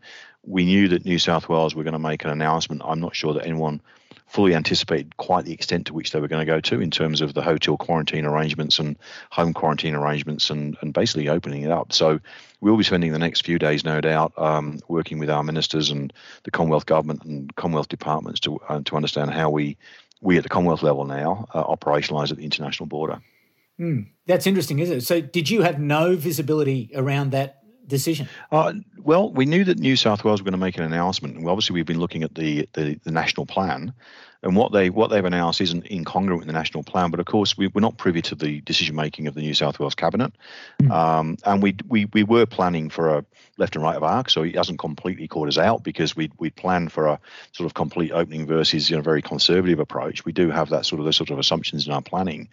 we 0.49 0.65
knew 0.65 0.88
that 0.88 1.05
New 1.05 1.19
South 1.19 1.47
Wales 1.47 1.75
were 1.75 1.83
going 1.83 1.93
to 1.93 1.99
make 1.99 2.23
an 2.25 2.31
announcement. 2.31 2.81
I'm 2.83 2.99
not 2.99 3.15
sure 3.15 3.35
that 3.35 3.45
anyone 3.45 3.81
fully 4.25 4.55
anticipated 4.55 5.15
quite 5.17 5.45
the 5.45 5.53
extent 5.53 5.85
to 5.88 5.93
which 5.93 6.12
they 6.12 6.19
were 6.19 6.27
going 6.27 6.45
to 6.45 6.51
go 6.51 6.59
to 6.59 6.81
in 6.81 6.89
terms 6.89 7.21
of 7.21 7.35
the 7.35 7.41
hotel 7.41 7.77
quarantine 7.77 8.25
arrangements 8.25 8.79
and 8.79 8.97
home 9.31 9.53
quarantine 9.53 9.93
arrangements 9.93 10.49
and, 10.49 10.75
and 10.81 10.91
basically 10.91 11.29
opening 11.29 11.62
it 11.62 11.69
up. 11.69 11.93
So 11.93 12.19
we'll 12.62 12.77
be 12.77 12.83
spending 12.83 13.12
the 13.12 13.19
next 13.19 13.45
few 13.45 13.59
days, 13.59 13.83
no 13.83 14.01
doubt, 14.01 14.33
um, 14.38 14.79
working 14.88 15.19
with 15.19 15.29
our 15.29 15.43
ministers 15.43 15.91
and 15.91 16.12
the 16.43 16.51
Commonwealth 16.51 16.88
Government 16.88 17.23
and 17.23 17.55
Commonwealth 17.55 17.89
departments 17.89 18.39
to, 18.41 18.57
uh, 18.69 18.81
to 18.85 18.95
understand 18.95 19.31
how 19.31 19.51
we, 19.51 19.77
we 20.21 20.38
at 20.38 20.43
the 20.43 20.49
Commonwealth 20.49 20.81
level 20.81 21.05
now 21.05 21.47
uh, 21.53 21.63
operationalise 21.63 22.31
at 22.31 22.38
the 22.38 22.43
international 22.43 22.88
border. 22.88 23.21
Mm, 23.79 24.07
that's 24.25 24.47
interesting, 24.47 24.79
isn't 24.79 24.97
it? 24.97 25.01
So, 25.01 25.21
did 25.21 25.49
you 25.49 25.62
have 25.62 25.79
no 25.79 26.15
visibility 26.17 26.91
around 26.93 27.31
that 27.31 27.59
decision? 27.89 28.30
Uh, 28.52 28.73
well, 28.97 29.32
we 29.32 29.45
knew 29.45 29.63
that 29.65 29.80
New 29.80 29.95
South 29.95 30.23
Wales 30.23 30.41
were 30.41 30.45
going 30.45 30.54
to 30.54 30.58
make 30.58 30.78
an 30.78 30.84
announcement, 30.84 31.36
and 31.36 31.47
obviously 31.47 31.73
we've 31.73 31.86
been 31.86 31.99
looking 31.99 32.23
at 32.23 32.36
the, 32.36 32.69
the, 32.73 32.99
the 33.04 33.12
national 33.12 33.45
plan, 33.45 33.93
and 34.41 34.56
what 34.56 34.71
they 34.71 34.89
what 34.89 35.10
they've 35.10 35.25
announced 35.25 35.60
isn't 35.60 35.86
incongruent 35.86 36.38
with 36.38 36.47
the 36.47 36.54
national 36.54 36.84
plan. 36.84 37.12
But 37.12 37.19
of 37.19 37.25
course, 37.25 37.58
we, 37.58 37.67
are 37.67 37.82
not 37.82 37.97
privy 37.97 38.21
to 38.23 38.36
the 38.36 38.62
decision 38.62 38.95
making 38.95 39.28
of 39.28 39.36
the 39.36 39.41
New 39.41 39.54
South 39.54 39.80
Wales 39.80 39.95
cabinet, 39.95 40.34
mm. 40.82 40.89
um, 40.91 41.38
and 41.45 41.62
we, 41.62 41.75
we 41.88 42.06
we 42.06 42.23
were 42.23 42.45
planning 42.45 42.89
for 42.89 43.17
a 43.17 43.25
left 43.58 43.75
and 43.75 43.84
right 43.84 43.97
of 43.97 44.04
arc, 44.04 44.30
so 44.30 44.43
it 44.43 44.56
hasn't 44.56 44.80
completely 44.80 45.28
caught 45.28 45.49
us 45.49 45.58
out 45.58 45.84
because 45.84 46.15
we 46.15 46.32
we 46.39 46.49
planned 46.49 46.91
for 46.91 47.08
a 47.08 47.19
sort 47.52 47.65
of 47.65 47.73
complete 47.73 48.12
opening 48.12 48.45
versus 48.45 48.89
you 48.89 48.95
know 48.95 49.02
very 49.02 49.21
conservative 49.21 49.80
approach. 49.80 50.23
We 50.23 50.32
do 50.32 50.49
have 50.49 50.69
that 50.69 50.86
sort 50.86 50.99
of 50.99 51.06
those 51.06 51.17
sort 51.17 51.32
of 51.32 51.39
assumptions 51.39 51.86
in 51.86 51.93
our 51.93 52.02
planning, 52.02 52.49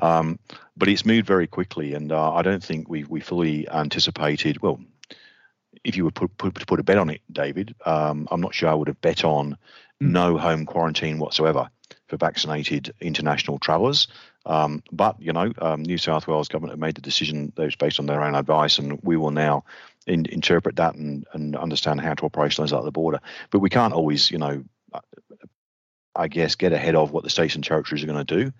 um, 0.00 0.38
but 0.76 0.88
it's 0.88 1.04
moved 1.04 1.26
very 1.26 1.48
quickly, 1.48 1.94
and 1.94 2.12
uh, 2.12 2.32
I 2.32 2.42
don't 2.42 2.62
think 2.62 2.88
we 2.88 3.04
we 3.04 3.20
fully 3.20 3.68
anticipated 3.68 4.62
well 4.62 4.78
if 5.84 5.96
you 5.96 6.04
were 6.04 6.10
put, 6.10 6.36
put, 6.38 6.66
put 6.66 6.80
a 6.80 6.82
bet 6.82 6.98
on 6.98 7.10
it, 7.10 7.20
David, 7.30 7.74
um, 7.84 8.26
I'm 8.30 8.40
not 8.40 8.54
sure 8.54 8.68
I 8.68 8.74
would 8.74 8.88
have 8.88 9.00
bet 9.00 9.24
on 9.24 9.52
mm. 9.52 9.56
no 10.00 10.38
home 10.38 10.66
quarantine 10.66 11.18
whatsoever 11.18 11.68
for 12.08 12.16
vaccinated 12.16 12.94
international 13.00 13.58
travellers. 13.58 14.08
Um, 14.46 14.82
but 14.92 15.20
you 15.20 15.32
know, 15.32 15.52
um, 15.58 15.82
New 15.82 15.98
South 15.98 16.26
Wales 16.26 16.48
government 16.48 16.72
have 16.72 16.80
made 16.80 16.96
the 16.96 17.00
decision 17.00 17.52
that 17.56 17.64
was 17.64 17.76
based 17.76 17.98
on 17.98 18.06
their 18.06 18.22
own 18.22 18.34
advice, 18.34 18.78
and 18.78 19.00
we 19.02 19.16
will 19.16 19.30
now 19.30 19.64
in, 20.06 20.26
interpret 20.26 20.76
that 20.76 20.94
and, 20.96 21.26
and 21.32 21.56
understand 21.56 22.00
how 22.00 22.14
to 22.14 22.28
operationalise 22.28 22.70
that 22.70 22.78
at 22.78 22.84
the 22.84 22.90
border. 22.90 23.20
But 23.50 23.60
we 23.60 23.70
can't 23.70 23.94
always, 23.94 24.30
you 24.30 24.38
know, 24.38 24.64
I 26.14 26.28
guess, 26.28 26.56
get 26.56 26.72
ahead 26.72 26.94
of 26.94 27.10
what 27.10 27.24
the 27.24 27.30
states 27.30 27.54
and 27.54 27.64
territories 27.64 28.04
are 28.04 28.06
going 28.06 28.24
to 28.24 28.44
do, 28.44 28.52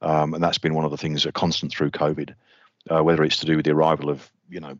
um, 0.00 0.34
and 0.34 0.42
that's 0.42 0.58
been 0.58 0.74
one 0.74 0.84
of 0.84 0.90
the 0.90 0.96
things 0.96 1.24
that 1.24 1.34
constant 1.34 1.72
through 1.72 1.90
COVID. 1.90 2.34
Uh, 2.90 3.00
whether 3.00 3.22
it's 3.22 3.38
to 3.38 3.46
do 3.46 3.54
with 3.54 3.64
the 3.64 3.70
arrival 3.70 4.10
of 4.10 4.28
you 4.48 4.58
know 4.58 4.76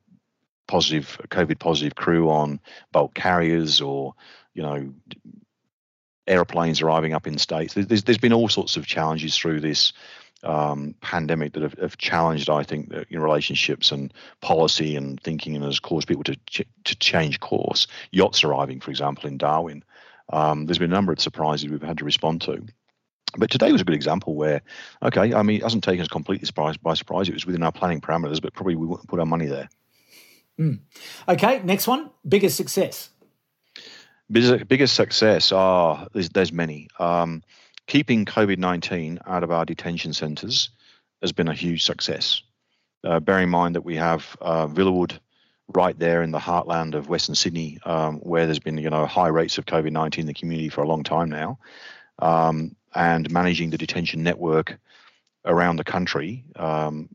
positive 0.72 1.20
COVID 1.28 1.58
positive 1.58 1.94
crew 1.94 2.30
on 2.30 2.58
bulk 2.92 3.12
carriers 3.12 3.82
or 3.82 4.14
you 4.54 4.62
know 4.62 4.90
airplanes 6.26 6.80
arriving 6.80 7.12
up 7.12 7.26
in 7.26 7.36
states. 7.36 7.74
There's, 7.74 8.04
there's 8.04 8.16
been 8.16 8.32
all 8.32 8.48
sorts 8.48 8.78
of 8.78 8.86
challenges 8.86 9.36
through 9.36 9.60
this 9.60 9.92
um, 10.44 10.94
pandemic 11.02 11.52
that 11.52 11.62
have, 11.62 11.74
have, 11.74 11.98
challenged, 11.98 12.48
I 12.48 12.62
think, 12.62 12.88
the, 12.88 13.04
you 13.10 13.18
know, 13.18 13.22
relationships 13.22 13.92
and 13.92 14.14
policy 14.40 14.96
and 14.96 15.20
thinking, 15.20 15.56
and 15.56 15.64
has 15.64 15.78
caused 15.78 16.08
people 16.08 16.24
to 16.24 16.36
ch- 16.46 16.66
to 16.84 16.96
change 16.96 17.38
course. 17.38 17.86
Yachts 18.10 18.42
arriving, 18.42 18.80
for 18.80 18.90
example, 18.90 19.28
in 19.28 19.36
Darwin. 19.36 19.84
Um, 20.32 20.64
there's 20.64 20.78
been 20.78 20.90
a 20.90 20.94
number 20.94 21.12
of 21.12 21.20
surprises 21.20 21.68
we've 21.68 21.82
had 21.82 21.98
to 21.98 22.06
respond 22.06 22.40
to. 22.42 22.64
But 23.36 23.50
today 23.50 23.72
was 23.72 23.82
a 23.82 23.84
good 23.84 23.94
example 23.94 24.34
where, 24.34 24.62
okay, 25.02 25.34
I 25.34 25.42
mean, 25.42 25.56
it 25.56 25.64
hasn't 25.64 25.84
taken 25.84 26.00
us 26.00 26.08
completely 26.08 26.48
by 26.54 26.94
surprise. 26.94 27.28
It 27.28 27.34
was 27.34 27.44
within 27.44 27.62
our 27.62 27.72
planning 27.72 28.00
parameters, 28.00 28.40
but 28.40 28.54
probably 28.54 28.76
we 28.76 28.86
wouldn't 28.86 29.08
put 29.08 29.20
our 29.20 29.26
money 29.26 29.46
there. 29.46 29.68
Mm. 30.60 30.80
Okay, 31.28 31.60
next 31.64 31.86
one. 31.86 32.10
Biggest 32.26 32.56
success. 32.56 33.10
Biggest, 34.30 34.68
biggest 34.68 34.94
success. 34.94 35.52
Ah, 35.52 36.04
oh, 36.04 36.08
there's, 36.12 36.30
there's 36.30 36.52
many. 36.52 36.88
Um, 36.98 37.42
keeping 37.86 38.24
COVID 38.24 38.58
19 38.58 39.20
out 39.26 39.42
of 39.42 39.50
our 39.50 39.64
detention 39.64 40.12
centres 40.12 40.70
has 41.20 41.32
been 41.32 41.48
a 41.48 41.54
huge 41.54 41.84
success. 41.84 42.42
Uh, 43.04 43.20
bear 43.20 43.40
in 43.40 43.48
mind 43.48 43.74
that 43.74 43.84
we 43.84 43.96
have 43.96 44.36
uh, 44.40 44.66
Villawood 44.66 45.18
right 45.68 45.98
there 45.98 46.22
in 46.22 46.30
the 46.30 46.38
heartland 46.38 46.94
of 46.94 47.08
Western 47.08 47.34
Sydney, 47.34 47.78
um, 47.84 48.18
where 48.18 48.46
there's 48.46 48.58
been 48.58 48.78
you 48.78 48.90
know 48.90 49.06
high 49.06 49.28
rates 49.28 49.58
of 49.58 49.66
COVID 49.66 49.92
19 49.92 50.22
in 50.22 50.26
the 50.26 50.34
community 50.34 50.68
for 50.68 50.82
a 50.82 50.88
long 50.88 51.02
time 51.02 51.28
now, 51.28 51.58
um, 52.18 52.76
and 52.94 53.30
managing 53.30 53.70
the 53.70 53.78
detention 53.78 54.22
network 54.22 54.78
around 55.44 55.76
the 55.76 55.84
country. 55.84 56.44
Um, 56.56 57.08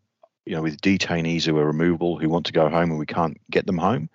you 0.47 0.55
know, 0.55 0.61
with 0.61 0.81
detainees 0.81 1.45
who 1.45 1.57
are 1.57 1.65
removable 1.65 2.17
who 2.17 2.29
want 2.29 2.45
to 2.45 2.53
go 2.53 2.69
home 2.69 2.89
and 2.89 2.99
we 2.99 3.05
can't 3.05 3.39
get 3.51 3.65
them 3.65 3.77
home. 3.77 4.09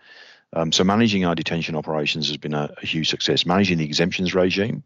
Um, 0.55 0.73
so 0.73 0.83
managing 0.83 1.25
our 1.25 1.35
detention 1.35 1.77
operations 1.77 2.29
has 2.29 2.37
been 2.37 2.55
a, 2.55 2.73
a, 2.83 2.87
huge 2.87 3.09
success. 3.09 3.47
Managing 3.47 3.79
the 3.79 3.85
exemptions 3.85 4.35
regime, 4.35 4.83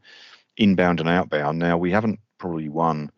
inbound 0.56 1.00
and 1.00 1.09
outbound. 1.09 1.59
Now 1.59 1.76
we 1.78 1.90
haven't 1.90 2.20
probably 2.38 2.68
won 2.68 3.11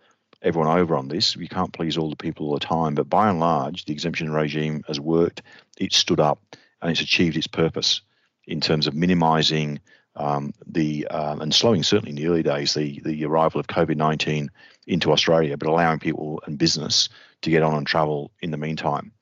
everyone 0.43 0.79
over 0.79 0.95
on 0.95 1.09
this. 1.09 1.37
We 1.37 1.49
can't 1.49 1.73
please 1.73 1.97
all 1.97 2.11
the 2.11 2.17
people 2.17 2.47
all 2.47 2.55
the 2.55 2.61
time, 2.61 2.95
but 2.95 3.09
by 3.09 3.29
and 3.29 3.41
large, 3.41 3.85
the 3.85 3.93
exemption 3.93 4.31
regime 4.31 4.83
has 4.87 5.01
worked. 5.01 5.43
It's 5.79 5.97
stood 5.97 6.21
up 6.21 6.41
and 6.81 6.91
it's 6.91 7.01
achieved 7.01 7.37
its 7.37 7.47
purpose 7.47 8.03
in 8.47 8.61
terms 8.61 8.87
of 8.87 8.95
minimising 8.95 9.81
um, 10.17 10.53
the 10.67 11.07
um, 11.09 11.41
and 11.41 11.55
slowing 11.55 11.83
certainly 11.83 12.11
in 12.11 12.17
the 12.17 12.27
early 12.27 12.43
days 12.43 12.75
the 12.75 13.01
the 13.05 13.25
arrival 13.25 13.61
of 13.61 13.69
COVID 13.69 13.97
nineteen 13.97 14.51
into 14.87 15.13
Australia, 15.13 15.57
but 15.57 15.69
allowing 15.69 15.99
people 15.99 16.43
and 16.47 16.59
business 16.59 17.09
to 17.43 17.51
get 17.51 17.63
on 17.63 17.75
and 17.75 17.87
travel 17.87 18.33
in 18.41 18.51
the 18.51 18.57
meantime. 18.57 19.13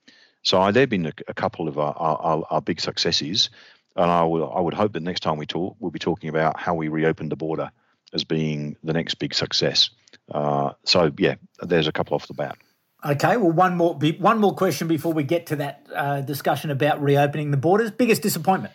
So 0.42 0.58
there 0.70 0.82
have 0.82 0.90
been 0.90 1.06
a, 1.06 1.12
a 1.28 1.34
couple 1.34 1.68
of 1.68 1.78
our, 1.78 1.92
our, 1.96 2.44
our, 2.50 2.62
big 2.62 2.80
successes, 2.80 3.50
and 3.96 4.10
I 4.10 4.22
will 4.22 4.50
I 4.52 4.60
would 4.60 4.74
hope 4.74 4.92
that 4.92 5.02
next 5.02 5.20
time 5.20 5.38
we 5.38 5.46
talk, 5.46 5.76
we'll 5.80 5.90
be 5.90 5.98
talking 5.98 6.28
about 6.28 6.58
how 6.58 6.74
we 6.74 6.88
reopened 6.88 7.32
the 7.32 7.36
border 7.36 7.70
as 8.12 8.22
being 8.24 8.76
the 8.84 8.92
next 8.92 9.16
big 9.16 9.34
success. 9.34 9.90
Uh, 10.30 10.72
so 10.84 11.12
yeah, 11.18 11.34
there's 11.60 11.88
a 11.88 11.92
couple 11.92 12.14
off 12.14 12.28
the 12.28 12.34
bat. 12.34 12.56
Okay, 13.04 13.36
well, 13.36 13.52
one 13.52 13.76
more 13.76 13.94
one 14.18 14.38
more 14.38 14.54
question 14.54 14.88
before 14.88 15.12
we 15.12 15.22
get 15.22 15.46
to 15.46 15.56
that 15.56 15.86
uh, 15.94 16.20
discussion 16.22 16.70
about 16.70 17.02
reopening 17.02 17.50
the 17.50 17.56
borders. 17.56 17.90
Biggest 17.90 18.22
disappointment? 18.22 18.72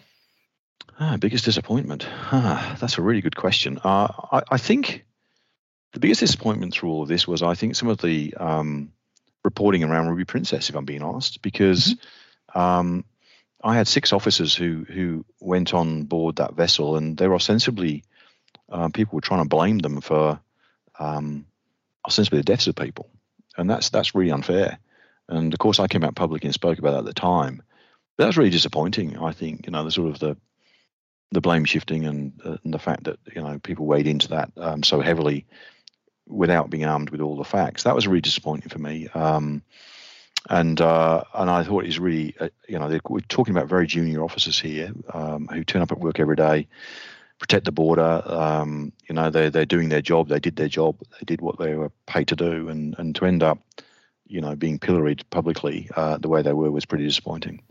Ah, 1.00 1.18
biggest 1.18 1.46
disappointment. 1.46 2.06
Ah, 2.10 2.78
that's 2.80 2.98
a 2.98 3.02
really 3.02 3.22
good 3.22 3.36
question. 3.36 3.80
Uh, 3.84 4.08
I, 4.32 4.44
I, 4.52 4.58
think 4.58 5.04
the 5.94 6.00
biggest 6.00 6.20
disappointment 6.20 6.74
through 6.74 6.92
all 6.92 7.02
of 7.02 7.10
this 7.10 7.28
was 7.28 7.42
I 7.42 7.56
think 7.56 7.76
some 7.76 7.88
of 7.88 7.98
the 7.98 8.36
um, 8.36 8.92
reporting 9.44 9.84
around 9.84 10.10
Ruby 10.10 10.26
Princess, 10.26 10.70
if 10.70 10.76
I'm 10.76 10.86
being 10.86 11.04
honest, 11.04 11.42
because 11.42 11.96
mm-hmm. 11.96 12.60
um, 12.60 13.06
I 13.64 13.76
had 13.76 13.88
six 13.88 14.14
officers 14.14 14.56
who 14.56 14.86
who 14.88 15.26
went 15.40 15.74
on 15.74 16.04
board 16.04 16.38
that 16.38 16.56
vessel, 16.56 16.98
and 16.98 17.18
they 17.18 17.28
were 17.28 17.36
ostensibly 17.36 18.04
uh, 18.70 18.90
people 18.90 19.16
were 19.16 19.22
trying 19.22 19.44
to 19.44 19.50
blame 19.50 19.80
them 19.80 20.02
for 20.02 20.40
um, 21.00 21.46
ostensibly 22.06 22.40
the 22.40 22.44
deaths 22.44 22.68
of 22.68 22.76
people, 22.76 23.10
and 23.58 23.70
that's 23.70 23.90
that's 23.90 24.16
really 24.16 24.32
unfair. 24.32 24.80
And 25.28 25.54
of 25.54 25.60
course, 25.60 25.80
I 25.80 25.88
came 25.88 26.04
out 26.04 26.16
public 26.16 26.44
and 26.44 26.54
spoke 26.54 26.80
about 26.80 26.92
that 26.92 27.00
at 27.00 27.06
the 27.06 27.14
time. 27.14 27.62
That 28.18 28.28
was 28.28 28.38
really 28.38 28.50
disappointing. 28.50 29.18
I 29.18 29.32
think 29.32 29.66
you 29.66 29.72
know 29.72 29.84
the 29.84 29.92
sort 29.92 30.10
of 30.10 30.20
the 30.20 30.38
the 31.32 31.42
blame 31.42 31.64
shifting 31.66 32.06
and, 32.06 32.34
uh, 32.44 32.58
and 32.64 32.74
the 32.74 32.80
fact 32.80 33.06
that 33.06 33.18
you 33.34 33.42
know 33.42 33.60
people 33.60 33.86
weighed 33.86 34.08
into 34.08 34.30
that 34.30 34.52
um, 34.58 34.84
so 34.84 35.00
heavily 35.00 35.46
without 36.32 36.70
being 36.70 36.86
armed 36.86 37.10
with 37.10 37.22
all 37.22 37.36
the 37.36 37.44
facts. 37.44 37.84
That 37.84 37.96
was 37.96 38.08
really 38.08 38.22
disappointing 38.22 38.70
for 38.70 38.80
me. 38.80 39.08
Um, 39.10 39.62
and 40.50 40.82
uh, 40.82 41.24
and 41.36 41.50
I 41.50 41.64
thought 41.64 41.84
it 41.84 41.88
was 41.88 42.00
really, 42.00 42.36
uh, 42.40 42.50
you 42.68 42.80
know, 42.80 43.00
we're 43.08 43.20
talking 43.22 43.56
about 43.56 43.70
very 43.70 43.86
junior 43.86 44.24
officers 44.24 44.60
here 44.60 44.92
um, 45.14 45.48
who 45.48 45.64
turn 45.64 45.82
up 45.82 45.92
at 45.92 46.00
work 46.00 46.20
every 46.20 46.36
day, 46.36 46.68
protect 47.38 47.66
the 47.66 47.72
border. 47.72 48.24
Um, 48.26 48.92
you 49.08 49.14
know, 49.14 49.30
they're 49.30 49.52
they're 49.52 49.66
doing 49.66 49.90
their 49.90 50.02
job. 50.02 50.30
They 50.30 50.40
did 50.40 50.56
their 50.56 50.68
job. 50.68 50.98
They 51.12 51.26
did 51.26 51.42
what 51.42 51.60
they 51.60 51.76
were 51.76 51.92
paid 52.08 52.28
to 52.30 52.36
do, 52.36 52.70
and 52.70 52.96
and 52.98 53.16
to 53.16 53.26
end 53.26 53.44
up, 53.44 53.60
you 54.26 54.42
know, 54.42 54.56
being 54.56 54.80
pilloried 54.80 55.30
publicly 55.30 55.90
uh, 55.96 56.18
the 56.18 56.30
way 56.30 56.42
they 56.42 56.54
were 56.54 56.72
was 56.72 56.86
pretty 56.86 57.06
disappointing. 57.06 57.62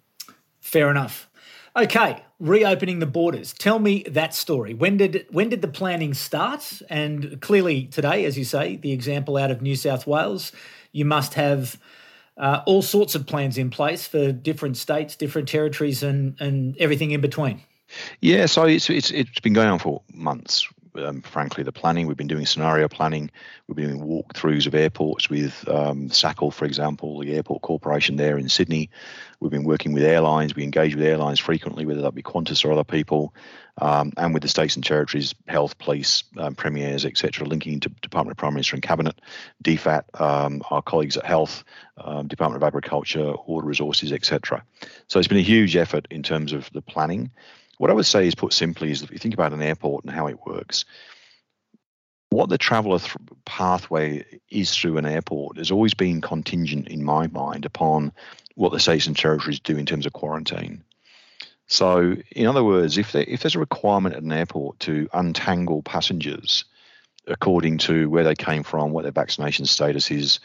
Fair 0.61 0.91
enough. 0.91 1.29
Okay, 1.77 2.23
reopening 2.41 2.99
the 2.99 3.07
borders. 3.07 3.53
Tell 3.53 3.79
me 3.79 4.03
that 4.09 4.35
story. 4.35 4.75
When 4.75 4.97
did 4.97 5.27
when 5.31 5.49
did 5.49 5.63
the 5.63 5.69
planning 5.69 6.15
start? 6.15 6.83
And 6.91 7.41
clearly 7.41 7.85
today, 7.87 8.25
as 8.25 8.37
you 8.37 8.45
say, 8.45 8.77
the 8.77 8.93
example 8.93 9.37
out 9.37 9.51
of 9.51 9.63
New 9.63 9.77
South 9.77 10.07
Wales, 10.07 10.53
you 10.93 11.05
must 11.05 11.35
have 11.35 11.79
uh, 12.37 12.63
all 12.67 12.83
sorts 12.83 13.15
of 13.15 13.27
plans 13.27 13.57
in 13.57 13.71
place 13.71 14.07
for 14.07 14.33
different 14.33 14.77
states, 14.77 15.15
different 15.15 15.49
territories, 15.49 16.03
and 16.03 16.37
and 16.41 16.77
everything 16.79 17.13
in 17.13 17.21
between. 17.21 17.61
Yeah, 18.21 18.47
so 18.47 18.65
it's 18.65 18.91
it's 18.91 19.11
it's 19.11 19.41
been 19.41 19.53
going 19.53 19.69
on 19.69 19.79
for 19.79 20.03
months 20.13 20.69
um, 20.97 21.23
frankly, 21.23 21.65
the 21.65 21.73
planning. 21.73 22.07
We've 22.07 22.17
been 22.17 22.27
doing 22.27 22.47
scenario 22.47 22.89
planning. 22.89 23.31
We've 23.67 23.77
been 23.77 23.99
doing 23.99 24.09
walkthroughs 24.09 24.67
of 24.67 24.75
airports 24.75 25.31
with 25.31 25.67
um, 25.69 26.09
SACL, 26.09 26.53
for 26.53 26.65
example, 26.65 27.21
the 27.21 27.35
airport 27.35 27.63
corporation 27.63 28.17
there 28.17 28.39
in 28.39 28.49
Sydney. 28.49 28.91
We've 29.41 29.51
been 29.51 29.65
working 29.65 29.93
with 29.93 30.03
airlines. 30.03 30.55
We 30.55 30.65
engage 30.65 30.95
with 30.95 31.05
airlines 31.05 31.41
frequently, 31.41 31.87
whether 31.87 32.03
that 32.03 32.15
be 32.15 32.23
Qantas 32.23 32.65
or 32.65 32.73
other 32.73 32.85
people, 32.85 33.35
um, 33.79 34.13
and 34.17 34.35
with 34.35 34.43
the 34.43 34.49
states 34.49 34.77
and 34.77 34.85
territories, 34.85 35.35
health, 35.49 35.79
police, 35.79 36.25
um, 36.37 36.55
premiers, 36.55 37.07
etc., 37.07 37.47
linking 37.47 37.81
to 37.81 37.89
Department 37.89 38.33
of 38.33 38.37
Prime 38.37 38.55
Minister 38.55 38.77
and 38.77 38.83
Cabinet, 38.83 39.19
DFAT, 39.65 40.21
um, 40.21 40.63
our 40.71 40.83
colleagues 40.83 41.17
at 41.17 41.25
Health, 41.25 41.65
um, 41.97 42.27
Department 42.27 42.63
of 42.63 42.67
Agriculture, 42.67 43.35
Water 43.47 43.67
Resources, 43.67 44.13
etc. 44.13 44.63
So 45.09 45.19
it's 45.19 45.29
been 45.29 45.39
a 45.39 45.43
huge 45.43 45.77
effort 45.77 46.07
in 46.11 46.23
terms 46.23 46.53
of 46.53 46.71
the 46.73 46.83
planning. 46.83 47.31
What 47.81 47.89
I 47.89 47.95
would 47.95 48.05
say 48.05 48.27
is, 48.27 48.35
put 48.35 48.53
simply, 48.53 48.91
is 48.91 49.01
if 49.01 49.11
you 49.11 49.17
think 49.17 49.33
about 49.33 49.55
an 49.55 49.63
airport 49.63 50.05
and 50.05 50.13
how 50.13 50.27
it 50.27 50.47
works, 50.47 50.85
what 52.29 52.51
the 52.51 52.59
traveller 52.59 52.99
th- 52.99 53.17
pathway 53.47 54.23
is 54.51 54.77
through 54.77 54.99
an 54.99 55.07
airport 55.07 55.57
has 55.57 55.71
always 55.71 55.95
been 55.95 56.21
contingent, 56.21 56.89
in 56.89 57.03
my 57.03 57.27
mind, 57.29 57.65
upon 57.65 58.13
what 58.55 58.71
the 58.71 58.79
states 58.79 59.07
and 59.07 59.17
territories 59.17 59.61
do 59.61 59.79
in 59.79 59.87
terms 59.87 60.05
of 60.05 60.13
quarantine. 60.13 60.85
So, 61.69 62.17
in 62.33 62.47
other 62.47 62.63
words, 62.63 62.99
if, 62.99 63.13
there, 63.13 63.25
if 63.27 63.41
there's 63.41 63.57
a 63.57 63.61
requirement 63.61 64.15
at 64.15 64.23
an 64.23 64.31
airport 64.31 64.79
to 64.81 65.09
untangle 65.15 65.83
passengers 65.83 66.67
according 67.29 67.79
to 67.79 68.11
where 68.11 68.25
they 68.25 68.35
came 68.35 68.63
from, 68.63 68.91
what 68.91 69.05
their 69.05 69.11
vaccination 69.11 69.65
status 69.65 70.11
is, 70.11 70.39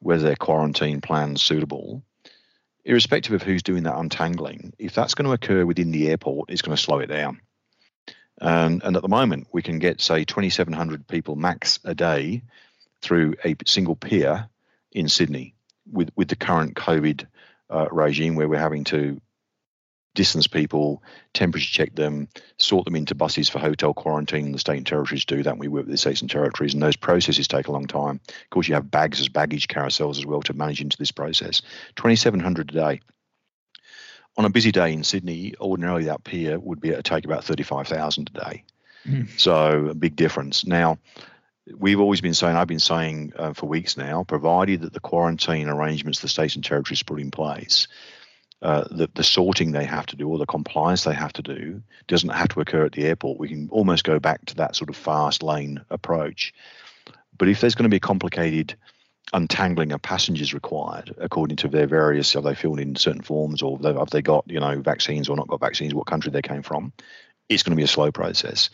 whether 0.00 0.24
their 0.24 0.36
quarantine 0.36 1.00
plan's 1.00 1.40
suitable, 1.40 2.02
irrespective 2.84 3.32
of 3.32 3.42
who's 3.42 3.62
doing 3.62 3.84
that 3.84 3.96
untangling, 3.96 4.72
if 4.78 4.94
that's 4.94 5.14
going 5.14 5.26
to 5.26 5.32
occur 5.32 5.64
within 5.64 5.90
the 5.90 6.08
airport, 6.08 6.50
it's 6.50 6.62
going 6.62 6.76
to 6.76 6.82
slow 6.82 6.98
it 6.98 7.06
down. 7.06 7.40
And, 8.40 8.82
and 8.82 8.96
at 8.96 9.02
the 9.02 9.08
moment, 9.08 9.48
we 9.52 9.62
can 9.62 9.78
get, 9.78 10.00
say, 10.00 10.24
2,700 10.24 11.06
people 11.06 11.36
max 11.36 11.78
a 11.84 11.94
day 11.94 12.42
through 13.00 13.34
a 13.44 13.56
single 13.66 13.94
pier 13.94 14.48
in 14.90 15.08
Sydney 15.08 15.54
with, 15.90 16.10
with 16.16 16.28
the 16.28 16.36
current 16.36 16.74
COVID 16.74 17.26
uh, 17.70 17.88
regime 17.90 18.34
where 18.34 18.48
we're 18.48 18.58
having 18.58 18.84
to 18.84 19.20
distance 20.14 20.46
people, 20.46 21.02
temperature 21.32 21.70
check 21.70 21.94
them, 21.94 22.28
sort 22.58 22.84
them 22.84 22.96
into 22.96 23.14
buses 23.14 23.48
for 23.48 23.58
hotel 23.58 23.94
quarantine. 23.94 24.52
The 24.52 24.58
state 24.58 24.76
and 24.76 24.86
territories 24.86 25.24
do 25.24 25.42
that. 25.42 25.58
We 25.58 25.68
work 25.68 25.84
with 25.84 25.92
the 25.92 25.98
states 25.98 26.20
and 26.20 26.30
territories, 26.30 26.74
and 26.74 26.82
those 26.82 26.96
processes 26.96 27.48
take 27.48 27.68
a 27.68 27.72
long 27.72 27.86
time. 27.86 28.20
Of 28.28 28.50
course, 28.50 28.68
you 28.68 28.74
have 28.74 28.90
bags 28.90 29.20
as 29.20 29.28
baggage 29.28 29.68
carousels 29.68 30.18
as 30.18 30.26
well 30.26 30.42
to 30.42 30.54
manage 30.54 30.80
into 30.80 30.98
this 30.98 31.12
process. 31.12 31.62
2,700 31.96 32.70
a 32.70 32.72
day. 32.72 33.00
On 34.36 34.44
a 34.44 34.50
busy 34.50 34.72
day 34.72 34.92
in 34.92 35.04
Sydney, 35.04 35.54
ordinarily 35.60 36.04
that 36.04 36.24
pier 36.24 36.58
would 36.58 36.80
be 36.80 36.90
to 36.90 37.02
take 37.02 37.24
about 37.24 37.44
35,000 37.44 38.30
a 38.34 38.40
day. 38.44 38.64
Mm. 39.06 39.40
So 39.40 39.86
a 39.86 39.94
big 39.94 40.16
difference. 40.16 40.66
Now, 40.66 40.98
we've 41.76 42.00
always 42.00 42.20
been 42.20 42.34
saying, 42.34 42.56
I've 42.56 42.68
been 42.68 42.78
saying 42.78 43.32
uh, 43.36 43.52
for 43.52 43.66
weeks 43.66 43.96
now, 43.96 44.24
provided 44.24 44.82
that 44.82 44.92
the 44.92 45.00
quarantine 45.00 45.68
arrangements 45.68 46.20
the 46.20 46.28
states 46.28 46.54
and 46.54 46.64
territories 46.64 47.02
put 47.02 47.20
in 47.20 47.30
place 47.30 47.88
uh, 48.62 48.84
the, 48.90 49.10
the 49.14 49.24
sorting 49.24 49.72
they 49.72 49.84
have 49.84 50.06
to 50.06 50.16
do 50.16 50.28
or 50.28 50.38
the 50.38 50.46
compliance 50.46 51.02
they 51.02 51.14
have 51.14 51.32
to 51.32 51.42
do 51.42 51.82
doesn't 52.06 52.30
have 52.30 52.48
to 52.48 52.60
occur 52.60 52.84
at 52.84 52.92
the 52.92 53.04
airport. 53.04 53.38
We 53.38 53.48
can 53.48 53.68
almost 53.70 54.04
go 54.04 54.20
back 54.20 54.44
to 54.46 54.56
that 54.56 54.76
sort 54.76 54.88
of 54.88 54.96
fast 54.96 55.42
lane 55.42 55.84
approach. 55.90 56.54
But 57.36 57.48
if 57.48 57.60
there's 57.60 57.74
going 57.74 57.90
to 57.90 57.94
be 57.94 58.00
complicated 58.00 58.76
untangling 59.32 59.92
of 59.92 60.02
passengers 60.02 60.52
required 60.52 61.14
according 61.18 61.56
to 61.56 61.68
their 61.68 61.86
various 61.86 62.32
have 62.34 62.44
they 62.44 62.54
filled 62.54 62.80
in 62.80 62.96
certain 62.96 63.22
forms 63.22 63.62
or 63.62 63.78
have 63.82 64.10
they 64.10 64.20
got 64.20 64.44
you 64.46 64.60
know 64.60 64.80
vaccines 64.80 65.28
or 65.28 65.36
not 65.36 65.48
got 65.48 65.60
vaccines 65.60 65.94
what 65.94 66.06
country 66.06 66.30
they 66.30 66.42
came 66.42 66.62
from 66.62 66.92
it's 67.48 67.62
going 67.62 67.70
to 67.70 67.76
be 67.76 67.84
a 67.84 67.88
slow 67.88 68.10
process 68.10 68.68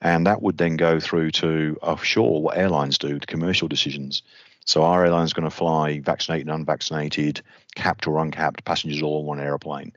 and 0.00 0.26
that 0.26 0.42
would 0.42 0.58
then 0.58 0.76
go 0.76 0.98
through 0.98 1.30
to 1.30 1.78
offshore 1.80 2.42
what 2.42 2.56
airlines 2.56 2.98
do 2.98 3.18
to 3.20 3.26
commercial 3.26 3.68
decisions 3.68 4.22
so 4.64 4.82
our 4.82 5.04
airline 5.04 5.24
is 5.24 5.32
going 5.32 5.48
to 5.48 5.54
fly 5.54 6.00
vaccinated 6.00 6.48
and 6.48 6.54
unvaccinated, 6.54 7.42
capped 7.74 8.06
or 8.06 8.18
uncapped 8.18 8.64
passengers 8.64 9.02
all 9.02 9.20
on 9.20 9.26
one 9.26 9.40
aeroplane, 9.40 9.92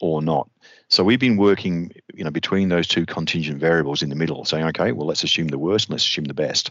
or 0.00 0.22
not. 0.22 0.48
So 0.88 1.04
we've 1.04 1.20
been 1.20 1.36
working, 1.36 1.92
you 2.14 2.24
know, 2.24 2.30
between 2.30 2.68
those 2.68 2.88
two 2.88 3.06
contingent 3.06 3.58
variables 3.58 4.02
in 4.02 4.08
the 4.08 4.16
middle, 4.16 4.44
saying, 4.44 4.64
okay, 4.66 4.92
well, 4.92 5.06
let's 5.06 5.24
assume 5.24 5.48
the 5.48 5.58
worst 5.58 5.88
and 5.88 5.92
let's 5.92 6.04
assume 6.04 6.24
the 6.24 6.34
best. 6.34 6.70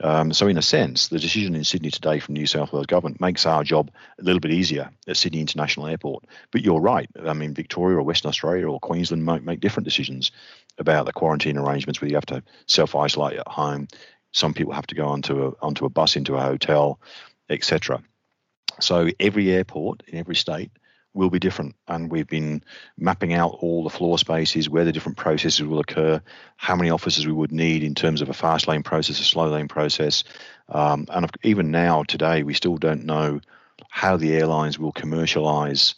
Um, 0.00 0.32
so 0.32 0.46
in 0.46 0.56
a 0.56 0.62
sense, 0.62 1.08
the 1.08 1.18
decision 1.18 1.54
in 1.56 1.64
Sydney 1.64 1.90
today 1.90 2.20
from 2.20 2.34
New 2.34 2.46
South 2.46 2.72
Wales 2.72 2.86
government 2.86 3.20
makes 3.20 3.46
our 3.46 3.64
job 3.64 3.90
a 4.18 4.22
little 4.22 4.40
bit 4.40 4.52
easier 4.52 4.90
at 5.08 5.16
Sydney 5.16 5.40
International 5.40 5.88
Airport. 5.88 6.24
But 6.52 6.62
you're 6.62 6.80
right. 6.80 7.08
I 7.24 7.32
mean, 7.32 7.52
Victoria 7.52 7.98
or 7.98 8.02
Western 8.02 8.28
Australia 8.28 8.68
or 8.68 8.78
Queensland 8.78 9.24
might 9.24 9.42
make 9.42 9.60
different 9.60 9.84
decisions 9.84 10.30
about 10.78 11.06
the 11.06 11.12
quarantine 11.12 11.58
arrangements, 11.58 12.00
where 12.00 12.08
you 12.08 12.14
have 12.14 12.26
to 12.26 12.42
self 12.66 12.94
isolate 12.94 13.38
at 13.38 13.48
home, 13.48 13.88
some 14.32 14.54
people 14.54 14.72
have 14.72 14.86
to 14.88 14.94
go 14.94 15.06
onto 15.06 15.46
a 15.46 15.52
onto 15.60 15.84
a 15.84 15.90
bus 15.90 16.16
into 16.16 16.36
a 16.36 16.40
hotel, 16.40 17.00
etc. 17.48 18.02
So 18.80 19.08
every 19.18 19.50
airport 19.50 20.02
in 20.06 20.18
every 20.18 20.36
state 20.36 20.70
will 21.14 21.30
be 21.30 21.38
different, 21.38 21.74
and 21.88 22.10
we've 22.10 22.28
been 22.28 22.62
mapping 22.96 23.32
out 23.32 23.56
all 23.60 23.82
the 23.82 23.90
floor 23.90 24.18
spaces, 24.18 24.68
where 24.68 24.84
the 24.84 24.92
different 24.92 25.18
processes 25.18 25.62
will 25.62 25.80
occur, 25.80 26.22
how 26.56 26.76
many 26.76 26.90
officers 26.90 27.26
we 27.26 27.32
would 27.32 27.50
need 27.50 27.82
in 27.82 27.94
terms 27.94 28.20
of 28.20 28.28
a 28.28 28.34
fast 28.34 28.68
lane 28.68 28.82
process, 28.82 29.18
a 29.18 29.24
slow 29.24 29.48
lane 29.48 29.68
process, 29.68 30.22
um, 30.68 31.06
and 31.10 31.28
even 31.42 31.70
now 31.70 32.02
today 32.04 32.42
we 32.42 32.54
still 32.54 32.76
don't 32.76 33.04
know 33.04 33.40
how 33.88 34.16
the 34.16 34.34
airlines 34.34 34.78
will 34.78 34.92
commercialise 34.92 35.94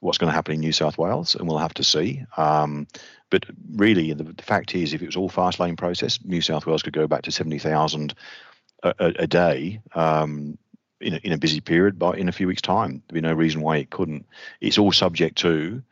what's 0.00 0.18
going 0.18 0.30
to 0.30 0.34
happen 0.34 0.54
in 0.54 0.60
New 0.60 0.72
South 0.72 0.98
Wales, 0.98 1.34
and 1.34 1.46
we'll 1.46 1.58
have 1.58 1.74
to 1.74 1.84
see. 1.84 2.24
Um, 2.36 2.86
but 3.30 3.44
really, 3.72 4.12
the, 4.12 4.24
the, 4.24 4.42
fact 4.42 4.74
is, 4.74 4.92
if 4.92 5.02
it 5.02 5.06
was 5.06 5.16
all 5.16 5.28
fast 5.28 5.60
lane 5.60 5.76
process, 5.76 6.18
New 6.24 6.40
South 6.40 6.66
Wales 6.66 6.82
could 6.82 6.92
go 6.92 7.06
back 7.06 7.22
to 7.22 7.32
70,000 7.32 8.14
a, 8.82 8.94
a, 8.98 9.26
day 9.26 9.80
um, 9.94 10.58
in, 11.00 11.14
a, 11.14 11.16
in 11.18 11.32
a 11.32 11.38
busy 11.38 11.60
period, 11.60 11.98
but 11.98 12.18
in 12.18 12.28
a 12.28 12.32
few 12.32 12.46
weeks' 12.46 12.62
time. 12.62 13.02
There'd 13.06 13.14
be 13.14 13.20
no 13.20 13.34
reason 13.34 13.60
why 13.60 13.76
it 13.76 13.90
couldn't. 13.90 14.26
It's 14.60 14.78
all 14.78 14.92
subject 14.92 15.38
to 15.38 15.82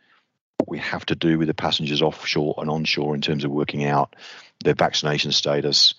what 0.58 0.68
we 0.68 0.78
have 0.78 1.06
to 1.06 1.14
do 1.14 1.38
with 1.38 1.48
the 1.48 1.54
passengers 1.54 2.02
offshore 2.02 2.54
and 2.58 2.70
onshore 2.70 3.14
in 3.14 3.20
terms 3.20 3.44
of 3.44 3.50
working 3.50 3.84
out 3.84 4.16
their 4.64 4.74
vaccination 4.74 5.32
status, 5.32 5.94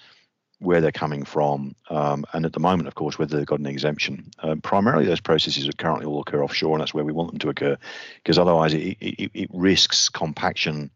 where 0.60 0.82
they're 0.82 0.92
coming 0.92 1.24
from, 1.24 1.76
um, 1.90 2.26
and 2.34 2.46
at 2.46 2.54
the 2.54 2.60
moment, 2.60 2.88
of 2.88 2.96
course, 2.96 3.18
whether 3.18 3.38
they've 3.38 3.46
got 3.46 3.60
an 3.60 3.66
exemption. 3.66 4.30
Uh, 4.40 4.56
primarily, 4.56 5.06
those 5.06 5.22
processes 5.22 5.70
currently 5.78 6.06
all 6.06 6.22
occur 6.22 6.44
offshore, 6.44 6.74
and 6.74 6.82
that's 6.82 6.94
where 6.94 7.06
we 7.06 7.14
want 7.14 7.32
them 7.32 7.40
to 7.40 7.50
occur, 7.50 7.78
because 8.18 8.38
otherwise, 8.38 8.74
it, 8.74 8.98
it, 9.00 9.32
it 9.34 9.50
risks 9.54 10.10
compaction 10.10 10.92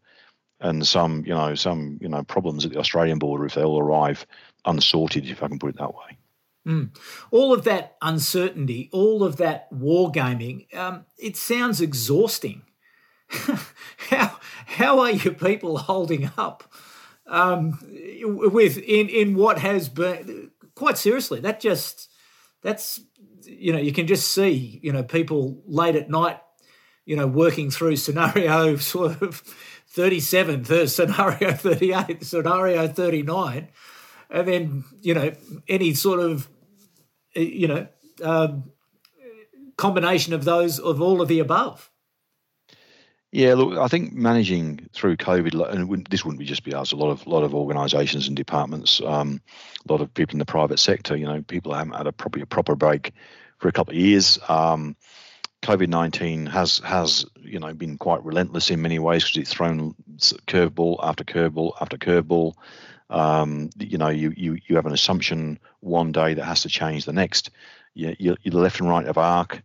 and 0.60 0.86
some, 0.86 1.24
you 1.26 1.34
know, 1.34 1.54
some, 1.54 1.98
you 2.00 2.08
know, 2.08 2.22
problems 2.22 2.64
at 2.64 2.72
the 2.72 2.78
Australian 2.78 3.18
border 3.18 3.44
if 3.46 3.54
they 3.54 3.62
all 3.62 3.80
arrive 3.80 4.26
unsorted, 4.64 5.26
if 5.26 5.42
I 5.42 5.48
can 5.48 5.58
put 5.58 5.70
it 5.70 5.78
that 5.78 5.94
way. 5.94 6.18
Mm. 6.66 6.96
All 7.30 7.52
of 7.52 7.64
that 7.64 7.96
uncertainty, 8.00 8.88
all 8.92 9.22
of 9.22 9.36
that 9.36 9.70
wargaming, 9.72 10.74
um, 10.74 11.04
it 11.18 11.36
sounds 11.36 11.80
exhausting. 11.80 12.62
how 14.10 14.38
how 14.66 15.00
are 15.00 15.10
you 15.10 15.32
people 15.32 15.78
holding 15.78 16.30
up 16.36 16.64
um, 17.26 17.78
with 18.22 18.78
in 18.78 19.08
in 19.08 19.34
what 19.34 19.58
has 19.58 19.88
been 19.88 20.50
quite 20.74 20.98
seriously? 20.98 21.40
That 21.40 21.60
just 21.60 22.10
that's 22.62 23.00
you 23.42 23.72
know 23.72 23.78
you 23.78 23.92
can 23.92 24.06
just 24.06 24.32
see 24.32 24.80
you 24.82 24.92
know 24.92 25.02
people 25.02 25.62
late 25.66 25.96
at 25.96 26.10
night 26.10 26.40
you 27.04 27.16
know 27.16 27.26
working 27.26 27.70
through 27.70 27.96
scenario 27.96 28.76
sort 28.92 29.22
of 29.22 29.42
37 29.88 30.86
scenario 30.88 31.52
38 31.52 32.24
scenario 32.24 32.88
39 32.88 33.68
and 34.30 34.48
then 34.48 34.84
you 35.00 35.14
know 35.14 35.32
any 35.68 35.94
sort 35.94 36.20
of 36.20 36.48
you 37.34 37.68
know 37.68 37.86
um, 38.22 38.70
combination 39.76 40.32
of 40.32 40.44
those 40.44 40.78
of 40.78 41.00
all 41.00 41.20
of 41.20 41.28
the 41.28 41.38
above 41.38 41.90
yeah, 43.34 43.54
look, 43.54 43.76
I 43.76 43.88
think 43.88 44.12
managing 44.12 44.88
through 44.92 45.16
COVID, 45.16 45.68
and 45.72 45.88
wouldn't, 45.88 46.08
this 46.08 46.24
wouldn't 46.24 46.38
be 46.38 46.44
just 46.44 46.62
be 46.62 46.72
us. 46.72 46.92
A 46.92 46.96
lot 46.96 47.10
of 47.10 47.26
lot 47.26 47.42
of 47.42 47.52
organisations 47.52 48.28
and 48.28 48.36
departments, 48.36 49.00
um, 49.04 49.40
a 49.88 49.92
lot 49.92 50.00
of 50.00 50.14
people 50.14 50.34
in 50.34 50.38
the 50.38 50.44
private 50.44 50.78
sector. 50.78 51.16
You 51.16 51.26
know, 51.26 51.42
people 51.42 51.74
haven't 51.74 51.94
had 51.94 52.06
a 52.06 52.12
proper 52.12 52.40
a 52.40 52.46
proper 52.46 52.76
break 52.76 53.12
for 53.58 53.66
a 53.66 53.72
couple 53.72 53.92
of 53.92 53.98
years. 53.98 54.38
Um, 54.48 54.94
COVID 55.62 55.88
nineteen 55.88 56.46
has 56.46 56.78
has 56.84 57.26
you 57.40 57.58
know 57.58 57.74
been 57.74 57.98
quite 57.98 58.24
relentless 58.24 58.70
in 58.70 58.80
many 58.80 59.00
ways 59.00 59.24
because 59.24 59.38
it's 59.38 59.52
thrown 59.52 59.96
curveball 60.46 61.00
after 61.02 61.24
curveball 61.24 61.72
after 61.80 61.96
curveball. 61.98 62.54
Um, 63.10 63.70
you 63.80 63.98
know, 63.98 64.10
you, 64.10 64.32
you 64.36 64.58
you 64.68 64.76
have 64.76 64.86
an 64.86 64.92
assumption 64.92 65.58
one 65.80 66.12
day 66.12 66.34
that 66.34 66.44
has 66.44 66.62
to 66.62 66.68
change 66.68 67.04
the 67.04 67.12
next. 67.12 67.50
You, 67.94 68.14
you're, 68.16 68.36
you're 68.44 68.54
left 68.62 68.78
and 68.78 68.88
right 68.88 69.06
of 69.06 69.18
arc 69.18 69.64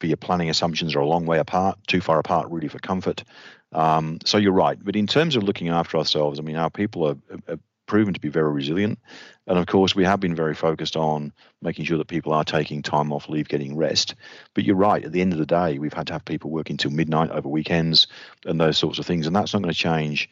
for 0.00 0.06
your 0.06 0.16
planning 0.16 0.50
assumptions 0.50 0.94
are 0.94 1.00
a 1.00 1.06
long 1.06 1.26
way 1.26 1.38
apart, 1.38 1.78
too 1.86 2.00
far 2.00 2.18
apart, 2.18 2.50
really, 2.50 2.68
for 2.68 2.78
comfort. 2.78 3.24
Um, 3.72 4.18
so 4.24 4.38
you're 4.38 4.52
right. 4.52 4.78
But 4.82 4.96
in 4.96 5.06
terms 5.06 5.36
of 5.36 5.42
looking 5.42 5.68
after 5.68 5.98
ourselves, 5.98 6.38
I 6.38 6.42
mean, 6.42 6.56
our 6.56 6.70
people 6.70 7.06
are, 7.06 7.16
are, 7.48 7.58
proven 7.88 8.12
to 8.12 8.20
be 8.20 8.28
very 8.28 8.52
resilient. 8.52 8.98
And 9.46 9.58
of 9.58 9.66
course, 9.66 9.96
we 9.96 10.04
have 10.04 10.20
been 10.20 10.34
very 10.34 10.54
focused 10.54 10.94
on 10.94 11.32
making 11.62 11.86
sure 11.86 11.96
that 11.96 12.06
people 12.06 12.34
are 12.34 12.44
taking 12.44 12.82
time 12.82 13.12
off 13.12 13.30
leave, 13.30 13.48
getting 13.48 13.76
rest. 13.76 14.14
But 14.54 14.64
you're 14.64 14.76
right. 14.76 15.02
At 15.02 15.12
the 15.12 15.22
end 15.22 15.32
of 15.32 15.38
the 15.38 15.46
day, 15.46 15.78
we've 15.78 15.94
had 15.94 16.06
to 16.08 16.12
have 16.12 16.24
people 16.26 16.50
working 16.50 16.76
till 16.76 16.90
midnight 16.90 17.30
over 17.30 17.48
weekends 17.48 18.06
and 18.44 18.60
those 18.60 18.76
sorts 18.76 18.98
of 18.98 19.06
things. 19.06 19.26
And 19.26 19.34
that's 19.34 19.54
not 19.54 19.62
going 19.62 19.72
to 19.72 19.78
change. 19.78 20.28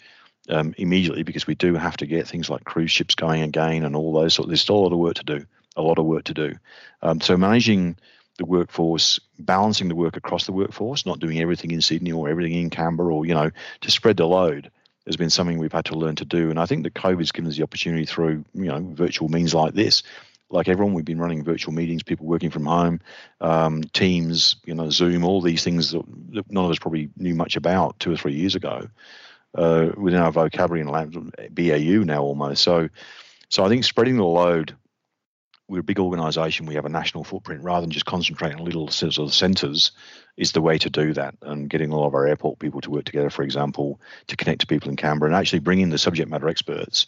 Um, 0.49 0.75
immediately 0.79 1.25
because 1.25 1.49
we 1.49 1.57
do 1.57 1.75
have 1.75 1.97
to 1.97 2.07
get 2.07 2.29
things 2.29 2.49
like 2.49 2.63
cruise 2.63 2.93
ships 2.93 3.17
going 3.17 3.43
again 3.43 3.83
and 3.83 3.97
all 3.97 4.13
those 4.13 4.35
sort. 4.35 4.47
There's 4.47 4.61
still 4.61 4.77
a 4.77 4.85
lot 4.85 4.93
of 4.93 4.99
work 4.99 5.15
to 5.15 5.25
do, 5.25 5.45
a 5.75 5.83
lot 5.83 5.99
of 5.99 6.05
work 6.05 6.23
to 6.25 6.35
do. 6.35 6.55
Um, 7.03 7.21
so 7.21 7.37
managing 7.37 7.97
the 8.39 8.45
workforce, 8.45 9.19
balancing 9.39 9.89
the 9.89 9.95
work 9.95 10.17
across 10.17 10.47
the 10.47 10.53
workforce, 10.53 11.07
not 11.07 11.19
doing 11.19 11.41
everything 11.41 11.71
in 11.71 11.81
Sydney 11.81 12.13
or 12.13 12.29
everything 12.29 12.53
in 12.53 12.71
Canberra, 12.71 13.15
or 13.15 13.27
you 13.27 13.35
know, 13.35 13.51
to 13.81 13.91
spread 13.91 14.17
the 14.17 14.27
load 14.27 14.71
has 15.07 15.17
been 15.17 15.31
something 15.31 15.59
we've 15.59 15.73
had 15.73 15.85
to 15.87 15.95
learn 15.95 16.17
to 16.17 16.25
do. 16.25 16.51
And 16.51 16.59
I 16.59 16.67
think 16.67 16.83
that 16.83 16.95
COVID's 16.95 17.33
given 17.33 17.49
us 17.49 17.57
the 17.57 17.63
opportunity 17.63 18.05
through 18.05 18.45
you 18.55 18.67
know 18.67 18.81
virtual 18.81 19.29
means 19.29 19.55
like 19.55 19.75
this. 19.75 20.03
Like 20.49 20.69
everyone, 20.69 20.95
we've 20.95 21.05
been 21.05 21.19
running 21.19 21.43
virtual 21.43 21.75
meetings, 21.75 22.05
people 22.05 22.27
working 22.27 22.51
from 22.51 22.67
home, 22.67 23.01
um, 23.41 23.83
Teams, 23.83 24.57
you 24.65 24.75
know, 24.75 24.91
Zoom, 24.91 25.25
all 25.25 25.41
these 25.41 25.65
things 25.65 25.91
that, 25.91 26.05
none 26.49 26.65
of 26.65 26.71
us 26.71 26.79
probably 26.79 27.11
knew 27.17 27.35
much 27.35 27.57
about 27.57 27.99
two 27.99 28.13
or 28.13 28.17
three 28.17 28.35
years 28.35 28.55
ago. 28.55 28.89
Uh, 29.55 29.91
within 29.97 30.21
our 30.21 30.31
vocabulary 30.31 30.83
and 30.83 31.35
BAU 31.55 32.05
now 32.05 32.23
almost. 32.23 32.63
So, 32.63 32.91
so 33.49 33.65
I 33.65 33.71
think 33.71 33.85
spreading 33.85 34.19
the 34.19 34.25
load 34.25 34.77
we're 35.69 35.81
a 35.81 35.85
big 35.85 35.99
organisation. 35.99 36.67
We 36.67 36.77
have 36.77 36.85
a 36.85 36.91
national 36.91 37.25
footprint. 37.25 37.63
Rather 37.63 37.83
than 37.83 37.91
just 37.91 38.07
concentrating 38.07 38.59
on 38.59 38.65
little 38.65 38.89
sort 38.89 39.19
of 39.19 39.35
centres, 39.35 39.93
is 40.37 40.53
the 40.53 40.61
way 40.61 40.79
to 40.79 40.91
do 40.91 41.13
that. 41.15 41.35
And 41.43 41.69
getting 41.69 41.93
all 41.93 42.07
of 42.07 42.15
our 42.15 42.27
airport 42.27 42.59
people 42.59 42.81
to 42.83 42.91
work 42.91 43.05
together, 43.05 43.31
for 43.31 43.43
example, 43.43 44.01
to 44.29 44.37
connect 44.37 44.61
to 44.61 44.67
people 44.67 44.91
in 44.91 44.97
Canberra, 44.97 45.31
and 45.31 45.37
actually 45.37 45.61
bringing 45.61 45.91
the 45.91 45.99
subject 45.99 46.31
matter 46.31 46.49
experts 46.49 47.07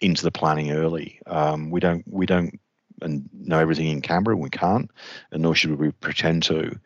into 0.00 0.22
the 0.22 0.30
planning 0.30 0.72
early. 0.72 1.20
Um, 1.26 1.70
we 1.70 1.80
don't 1.80 2.04
we 2.06 2.26
don't 2.26 2.60
and 3.02 3.28
know 3.32 3.58
everything 3.58 3.88
in 3.88 4.02
Canberra. 4.02 4.36
We 4.36 4.50
can't, 4.50 4.90
and 5.30 5.42
nor 5.42 5.54
should 5.54 5.78
we 5.78 5.90
pretend 5.90 6.44
to. 6.44 6.78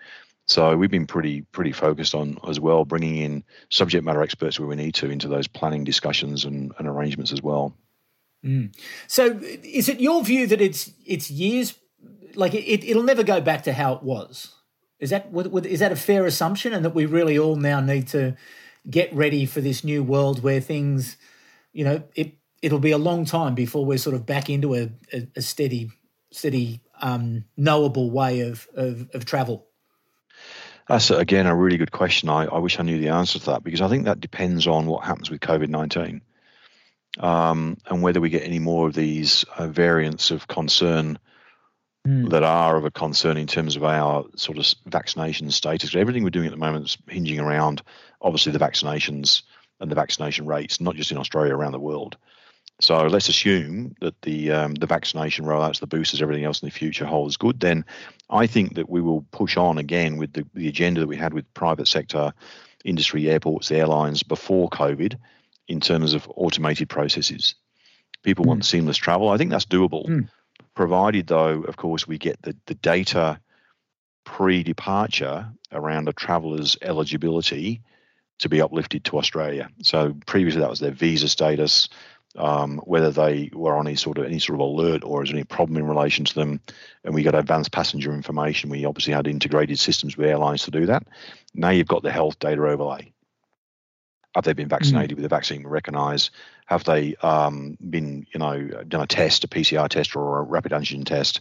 So 0.46 0.76
we've 0.76 0.90
been 0.90 1.06
pretty 1.06 1.42
pretty 1.42 1.72
focused 1.72 2.14
on 2.14 2.38
as 2.48 2.58
well 2.58 2.84
bringing 2.84 3.16
in 3.18 3.44
subject 3.68 4.04
matter 4.04 4.22
experts 4.22 4.58
where 4.58 4.68
we 4.68 4.76
need 4.76 4.94
to 4.96 5.10
into 5.10 5.28
those 5.28 5.46
planning 5.46 5.84
discussions 5.84 6.44
and, 6.44 6.72
and 6.78 6.88
arrangements 6.88 7.32
as 7.32 7.42
well. 7.42 7.74
Mm. 8.44 8.74
So, 9.06 9.38
is 9.42 9.88
it 9.88 10.00
your 10.00 10.24
view 10.24 10.46
that 10.46 10.60
it's 10.60 10.90
it's 11.04 11.30
years, 11.30 11.74
like 12.34 12.54
it, 12.54 12.88
it'll 12.88 13.02
never 13.02 13.22
go 13.22 13.40
back 13.40 13.62
to 13.64 13.72
how 13.72 13.94
it 13.94 14.02
was? 14.02 14.54
Is 14.98 15.10
that 15.10 15.28
is 15.64 15.80
that 15.80 15.92
a 15.92 15.96
fair 15.96 16.26
assumption, 16.26 16.72
and 16.72 16.84
that 16.84 16.94
we 16.94 17.06
really 17.06 17.38
all 17.38 17.56
now 17.56 17.80
need 17.80 18.08
to 18.08 18.36
get 18.88 19.12
ready 19.14 19.44
for 19.46 19.60
this 19.60 19.84
new 19.84 20.02
world 20.02 20.42
where 20.42 20.60
things, 20.60 21.16
you 21.72 21.84
know, 21.84 22.02
it 22.14 22.34
it'll 22.62 22.78
be 22.78 22.92
a 22.92 22.98
long 22.98 23.24
time 23.24 23.54
before 23.54 23.84
we're 23.84 23.98
sort 23.98 24.16
of 24.16 24.26
back 24.26 24.50
into 24.50 24.74
a, 24.74 24.90
a, 25.12 25.28
a 25.36 25.42
steady, 25.42 25.90
steady, 26.30 26.80
um, 27.00 27.44
knowable 27.56 28.10
way 28.10 28.40
of, 28.40 28.68
of, 28.74 29.08
of 29.14 29.24
travel. 29.24 29.66
That's 30.88 31.10
again 31.10 31.46
a 31.46 31.54
really 31.54 31.76
good 31.76 31.92
question. 31.92 32.28
I, 32.28 32.46
I 32.46 32.58
wish 32.58 32.78
I 32.78 32.82
knew 32.82 32.98
the 32.98 33.10
answer 33.10 33.38
to 33.38 33.46
that 33.46 33.64
because 33.64 33.80
I 33.80 33.88
think 33.88 34.04
that 34.06 34.20
depends 34.20 34.66
on 34.66 34.86
what 34.86 35.04
happens 35.04 35.30
with 35.30 35.40
COVID 35.40 35.68
nineteen 35.68 36.20
um, 37.18 37.76
and 37.86 38.02
whether 38.02 38.20
we 38.20 38.30
get 38.30 38.44
any 38.44 38.58
more 38.58 38.86
of 38.86 38.94
these 38.94 39.44
uh, 39.56 39.66
variants 39.66 40.30
of 40.30 40.46
concern 40.48 41.18
mm. 42.06 42.30
that 42.30 42.42
are 42.42 42.76
of 42.76 42.84
a 42.84 42.90
concern 42.90 43.36
in 43.36 43.46
terms 43.46 43.76
of 43.76 43.84
our 43.84 44.24
sort 44.36 44.58
of 44.58 44.66
vaccination 44.86 45.50
status. 45.50 45.94
Everything 45.94 46.22
we're 46.22 46.30
doing 46.30 46.46
at 46.46 46.52
the 46.52 46.56
moment 46.56 46.86
is 46.86 46.98
hinging 47.08 47.40
around 47.40 47.82
obviously 48.20 48.52
the 48.52 48.58
vaccinations 48.58 49.42
and 49.80 49.90
the 49.90 49.96
vaccination 49.96 50.46
rates, 50.46 50.80
not 50.80 50.94
just 50.94 51.10
in 51.10 51.18
Australia, 51.18 51.54
around 51.54 51.72
the 51.72 51.80
world. 51.80 52.16
So 52.80 53.06
let's 53.06 53.28
assume 53.28 53.94
that 54.00 54.20
the 54.22 54.52
um, 54.52 54.74
the 54.74 54.86
vaccination 54.86 55.44
rollouts, 55.44 55.80
the 55.80 55.86
boosters, 55.86 56.22
everything 56.22 56.44
else 56.44 56.62
in 56.62 56.66
the 56.66 56.72
future 56.72 57.04
holds 57.04 57.36
good. 57.36 57.60
Then 57.60 57.84
I 58.30 58.46
think 58.46 58.74
that 58.76 58.88
we 58.88 59.02
will 59.02 59.26
push 59.32 59.58
on 59.58 59.76
again 59.76 60.16
with 60.16 60.32
the, 60.32 60.46
the 60.54 60.68
agenda 60.68 61.00
that 61.00 61.06
we 61.06 61.16
had 61.16 61.34
with 61.34 61.52
private 61.52 61.88
sector, 61.88 62.32
industry, 62.82 63.28
airports, 63.28 63.70
airlines 63.70 64.22
before 64.22 64.70
COVID 64.70 65.18
in 65.70 65.80
terms 65.80 66.14
of 66.14 66.28
automated 66.34 66.88
processes. 66.88 67.54
People 68.24 68.44
mm. 68.44 68.48
want 68.48 68.64
seamless 68.64 68.96
travel. 68.96 69.28
I 69.28 69.36
think 69.36 69.50
that's 69.50 69.66
doable, 69.66 70.06
mm. 70.06 70.28
provided, 70.74 71.28
though, 71.28 71.62
of 71.62 71.76
course, 71.76 72.08
we 72.08 72.18
get 72.18 72.42
the, 72.42 72.56
the 72.66 72.74
data 72.74 73.40
pre 74.24 74.64
departure 74.64 75.48
around 75.70 76.08
a 76.08 76.12
traveller's 76.12 76.76
eligibility 76.82 77.82
to 78.40 78.48
be 78.48 78.60
uplifted 78.60 79.04
to 79.04 79.18
Australia. 79.18 79.70
So 79.82 80.16
previously, 80.26 80.60
that 80.60 80.70
was 80.70 80.80
their 80.80 80.90
visa 80.90 81.28
status. 81.28 81.88
Um, 82.36 82.78
whether 82.84 83.10
they 83.10 83.50
were 83.52 83.74
on 83.74 83.88
any 83.88 83.96
sort 83.96 84.18
of 84.18 84.24
any 84.24 84.38
sort 84.38 84.54
of 84.54 84.60
alert 84.60 85.02
or 85.02 85.24
is 85.24 85.30
there 85.30 85.36
any 85.36 85.42
problem 85.42 85.78
in 85.78 85.88
relation 85.88 86.24
to 86.24 86.34
them, 86.34 86.60
and 87.02 87.12
we 87.12 87.24
got 87.24 87.34
advanced 87.34 87.72
passenger 87.72 88.12
information. 88.12 88.70
We 88.70 88.84
obviously 88.84 89.14
had 89.14 89.26
integrated 89.26 89.80
systems 89.80 90.16
with 90.16 90.28
airlines 90.28 90.62
to 90.64 90.70
do 90.70 90.86
that. 90.86 91.08
Now 91.54 91.70
you've 91.70 91.88
got 91.88 92.04
the 92.04 92.12
health 92.12 92.38
data 92.38 92.62
overlay. 92.62 93.12
Have 94.34 94.44
they 94.44 94.52
been 94.52 94.66
mm. 94.66 94.70
vaccinated 94.70 95.12
mm. 95.12 95.16
with 95.16 95.24
a 95.24 95.28
vaccine 95.28 95.62
we 95.62 95.70
recognise? 95.70 96.30
Have 96.66 96.84
they 96.84 97.16
um, 97.16 97.76
been, 97.88 98.26
you 98.32 98.38
know, 98.38 98.66
done 98.88 99.02
a 99.02 99.06
test, 99.06 99.44
a 99.44 99.48
PCR 99.48 99.88
test 99.88 100.14
or 100.14 100.38
a 100.38 100.42
rapid 100.42 100.72
antigen 100.72 101.04
test? 101.04 101.40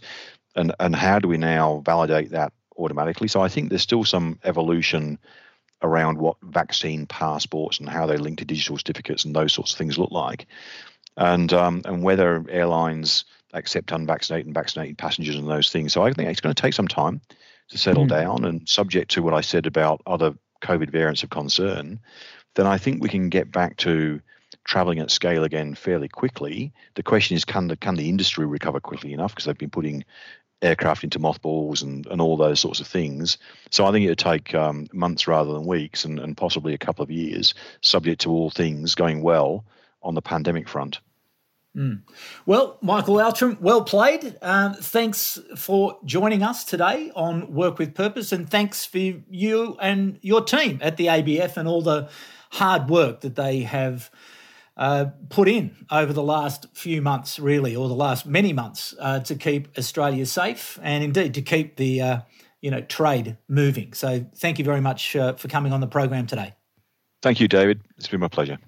And 0.56 0.74
and 0.80 0.96
how 0.96 1.18
do 1.20 1.28
we 1.28 1.38
now 1.38 1.82
validate 1.84 2.30
that 2.30 2.52
automatically? 2.76 3.28
So 3.28 3.40
I 3.40 3.48
think 3.48 3.68
there's 3.68 3.82
still 3.82 4.04
some 4.04 4.38
evolution 4.42 5.18
around 5.82 6.18
what 6.18 6.36
vaccine 6.42 7.06
passports 7.06 7.78
and 7.78 7.88
how 7.88 8.06
they 8.06 8.16
link 8.16 8.38
to 8.38 8.44
digital 8.44 8.76
certificates 8.76 9.24
and 9.24 9.34
those 9.34 9.52
sorts 9.52 9.72
of 9.72 9.78
things 9.78 9.98
look 9.98 10.10
like, 10.10 10.46
and 11.16 11.52
um, 11.52 11.82
and 11.84 12.02
whether 12.02 12.44
airlines 12.50 13.24
accept 13.52 13.92
unvaccinated 13.92 14.46
and 14.46 14.54
vaccinated 14.54 14.98
passengers 14.98 15.36
and 15.36 15.48
those 15.48 15.70
things. 15.70 15.92
So 15.92 16.02
I 16.02 16.12
think 16.12 16.28
it's 16.28 16.40
going 16.40 16.54
to 16.54 16.62
take 16.62 16.74
some 16.74 16.88
time 16.88 17.20
to 17.70 17.78
settle 17.78 18.04
mm. 18.04 18.08
down. 18.08 18.44
And 18.44 18.68
subject 18.68 19.12
to 19.12 19.22
what 19.22 19.34
I 19.34 19.40
said 19.40 19.66
about 19.66 20.02
other 20.06 20.34
COVID 20.62 20.90
variants 20.90 21.22
of 21.22 21.30
concern, 21.30 22.00
then 22.54 22.66
I 22.66 22.78
think 22.78 23.02
we 23.02 23.08
can 23.08 23.28
get 23.28 23.52
back 23.52 23.76
to 23.78 24.20
traveling 24.64 24.98
at 24.98 25.10
scale 25.10 25.44
again 25.44 25.74
fairly 25.74 26.08
quickly. 26.08 26.72
The 26.94 27.02
question 27.02 27.36
is, 27.36 27.44
can 27.44 27.68
the 27.68 27.76
can 27.76 27.96
the 27.96 28.08
industry 28.08 28.46
recover 28.46 28.80
quickly 28.80 29.12
enough? 29.12 29.32
Because 29.32 29.44
they've 29.44 29.56
been 29.56 29.70
putting 29.70 30.04
aircraft 30.62 31.04
into 31.04 31.18
mothballs 31.18 31.82
and, 31.82 32.06
and 32.08 32.20
all 32.20 32.36
those 32.36 32.60
sorts 32.60 32.80
of 32.80 32.86
things. 32.86 33.38
So 33.70 33.86
I 33.86 33.92
think 33.92 34.04
it 34.04 34.10
would 34.10 34.18
take 34.18 34.54
um, 34.54 34.88
months 34.92 35.26
rather 35.26 35.52
than 35.52 35.64
weeks 35.64 36.04
and, 36.04 36.18
and 36.18 36.36
possibly 36.36 36.74
a 36.74 36.78
couple 36.78 37.02
of 37.02 37.10
years, 37.10 37.54
subject 37.80 38.20
to 38.22 38.30
all 38.30 38.50
things 38.50 38.94
going 38.94 39.22
well 39.22 39.64
on 40.02 40.14
the 40.14 40.22
pandemic 40.22 40.68
front. 40.68 41.00
Mm. 41.76 42.02
Well, 42.46 42.78
Michael 42.82 43.20
Outram, 43.20 43.56
well 43.60 43.84
played. 43.84 44.36
Um, 44.42 44.74
thanks 44.74 45.38
for 45.56 45.98
joining 46.04 46.42
us 46.42 46.64
today 46.64 47.12
on 47.14 47.54
Work 47.54 47.78
with 47.78 47.94
Purpose, 47.94 48.32
and 48.32 48.50
thanks 48.50 48.84
for 48.84 48.98
you 48.98 49.76
and 49.80 50.18
your 50.20 50.42
team 50.42 50.80
at 50.82 50.96
the 50.96 51.06
ABF 51.06 51.56
and 51.56 51.68
all 51.68 51.80
the 51.80 52.10
hard 52.50 52.88
work 52.88 53.20
that 53.20 53.36
they 53.36 53.60
have 53.60 54.10
uh, 54.76 55.06
put 55.28 55.48
in 55.48 55.76
over 55.90 56.12
the 56.12 56.22
last 56.22 56.66
few 56.72 57.02
months, 57.02 57.38
really, 57.38 57.76
or 57.76 57.88
the 57.88 57.94
last 57.94 58.26
many 58.26 58.52
months, 58.52 58.94
uh, 58.98 59.20
to 59.20 59.34
keep 59.34 59.68
Australia 59.78 60.24
safe 60.26 60.78
and 60.82 61.04
indeed 61.04 61.34
to 61.34 61.42
keep 61.42 61.76
the 61.76 62.00
uh, 62.00 62.20
you 62.60 62.70
know 62.70 62.80
trade 62.80 63.36
moving. 63.48 63.92
So, 63.92 64.24
thank 64.36 64.58
you 64.58 64.64
very 64.64 64.80
much 64.80 65.16
uh, 65.16 65.34
for 65.34 65.48
coming 65.48 65.72
on 65.72 65.80
the 65.80 65.86
program 65.86 66.26
today. 66.26 66.54
Thank 67.22 67.40
you, 67.40 67.48
David. 67.48 67.82
It's 67.98 68.08
been 68.08 68.20
my 68.20 68.28
pleasure. 68.28 68.58